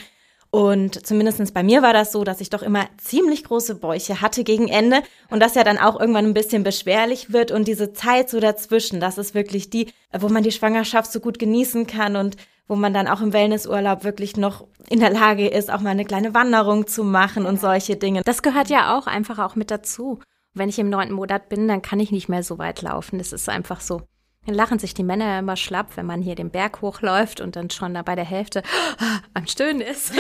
Und 0.53 1.05
zumindestens 1.07 1.53
bei 1.53 1.63
mir 1.63 1.81
war 1.81 1.93
das 1.93 2.11
so, 2.11 2.25
dass 2.25 2.41
ich 2.41 2.49
doch 2.49 2.61
immer 2.61 2.85
ziemlich 2.97 3.45
große 3.45 3.75
Bäuche 3.75 4.19
hatte 4.19 4.43
gegen 4.43 4.67
Ende 4.67 5.01
und 5.29 5.39
das 5.39 5.55
ja 5.55 5.63
dann 5.63 5.77
auch 5.77 5.97
irgendwann 5.97 6.25
ein 6.25 6.33
bisschen 6.33 6.63
beschwerlich 6.63 7.31
wird 7.31 7.51
und 7.51 7.69
diese 7.69 7.93
Zeit 7.93 8.29
so 8.29 8.41
dazwischen, 8.41 8.99
das 8.99 9.17
ist 9.17 9.33
wirklich 9.33 9.69
die, 9.69 9.87
wo 10.11 10.27
man 10.27 10.43
die 10.43 10.51
Schwangerschaft 10.51 11.09
so 11.09 11.21
gut 11.21 11.39
genießen 11.39 11.87
kann 11.87 12.17
und 12.17 12.35
wo 12.71 12.77
man 12.77 12.93
dann 12.93 13.09
auch 13.09 13.19
im 13.19 13.33
Wellnessurlaub 13.33 14.05
wirklich 14.05 14.37
noch 14.37 14.65
in 14.89 15.01
der 15.01 15.09
Lage 15.09 15.45
ist, 15.45 15.69
auch 15.69 15.81
mal 15.81 15.89
eine 15.89 16.05
kleine 16.05 16.33
Wanderung 16.33 16.87
zu 16.87 17.03
machen 17.03 17.45
und 17.45 17.59
solche 17.59 17.97
Dinge. 17.97 18.21
Das 18.23 18.43
gehört 18.43 18.69
ja 18.69 18.97
auch 18.97 19.07
einfach 19.07 19.39
auch 19.39 19.55
mit 19.55 19.71
dazu. 19.71 20.19
Wenn 20.53 20.69
ich 20.69 20.79
im 20.79 20.89
neunten 20.89 21.13
Monat 21.13 21.49
bin, 21.49 21.67
dann 21.67 21.81
kann 21.81 21.99
ich 21.99 22.11
nicht 22.11 22.29
mehr 22.29 22.43
so 22.43 22.59
weit 22.59 22.81
laufen. 22.81 23.17
Das 23.17 23.33
ist 23.33 23.49
einfach 23.49 23.81
so. 23.81 24.03
Dann 24.45 24.55
lachen 24.55 24.79
sich 24.79 24.93
die 24.93 25.03
Männer 25.03 25.39
immer 25.39 25.57
schlapp, 25.57 25.97
wenn 25.97 26.05
man 26.05 26.21
hier 26.21 26.35
den 26.35 26.49
Berg 26.49 26.81
hochläuft 26.81 27.41
und 27.41 27.57
dann 27.57 27.69
schon 27.69 27.93
da 27.93 28.03
bei 28.03 28.15
der 28.15 28.23
Hälfte 28.23 28.63
am 29.33 29.47
Stöhnen 29.47 29.81
ist. 29.81 30.13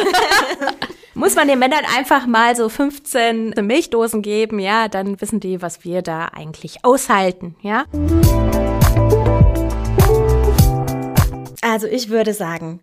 Muss 1.13 1.35
man 1.35 1.47
den 1.47 1.57
Männern 1.57 1.85
einfach 1.97 2.27
mal 2.27 2.57
so 2.57 2.67
15 2.67 3.51
Milchdosen 3.61 4.21
geben, 4.21 4.59
ja, 4.59 4.89
dann 4.89 5.21
wissen 5.21 5.39
die, 5.39 5.61
was 5.61 5.85
wir 5.85 6.01
da 6.01 6.25
eigentlich 6.25 6.83
aushalten, 6.83 7.55
ja. 7.61 7.85
Also 11.71 11.87
ich 11.87 12.09
würde 12.09 12.33
sagen, 12.33 12.81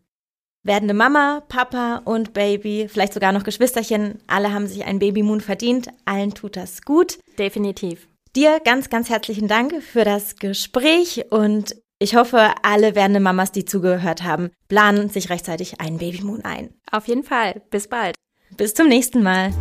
werdende 0.63 0.95
Mama, 0.95 1.43
Papa 1.51 2.01
und 2.07 2.33
Baby, 2.33 2.89
vielleicht 2.89 3.13
sogar 3.13 3.33
noch 3.33 3.45
Geschwisterchen, 3.45 4.19
alle 4.27 4.55
haben 4.55 4.67
sich 4.67 4.83
einen 4.87 4.99
Babymoon 4.99 5.43
verdient, 5.43 5.89
allen 6.07 6.33
tut 6.33 6.57
das 6.57 6.81
gut. 6.81 7.19
Definitiv. 7.39 8.09
Dir 8.35 8.61
ganz, 8.65 8.89
ganz 8.89 9.11
herzlichen 9.11 9.47
Dank 9.47 9.83
für 9.83 10.05
das 10.05 10.37
Gespräch 10.37 11.27
und 11.29 11.77
ich 11.99 12.17
hoffe, 12.17 12.55
alle 12.63 12.95
werdende 12.95 13.21
Mamas, 13.21 13.53
die 13.53 13.67
zugehört 13.67 14.23
haben, 14.23 14.49
planen 14.69 15.11
sich 15.11 15.29
rechtzeitig 15.29 15.83
einen 15.83 15.99
Babymoon 15.99 16.47
ein. 16.47 16.73
Auf 16.91 17.09
jeden 17.09 17.25
Fall. 17.25 17.61
Bis 17.69 17.89
bald. 17.89 18.15
Bis 18.57 18.73
zum 18.73 18.89
nächsten 18.89 19.23
Mal. 19.23 19.53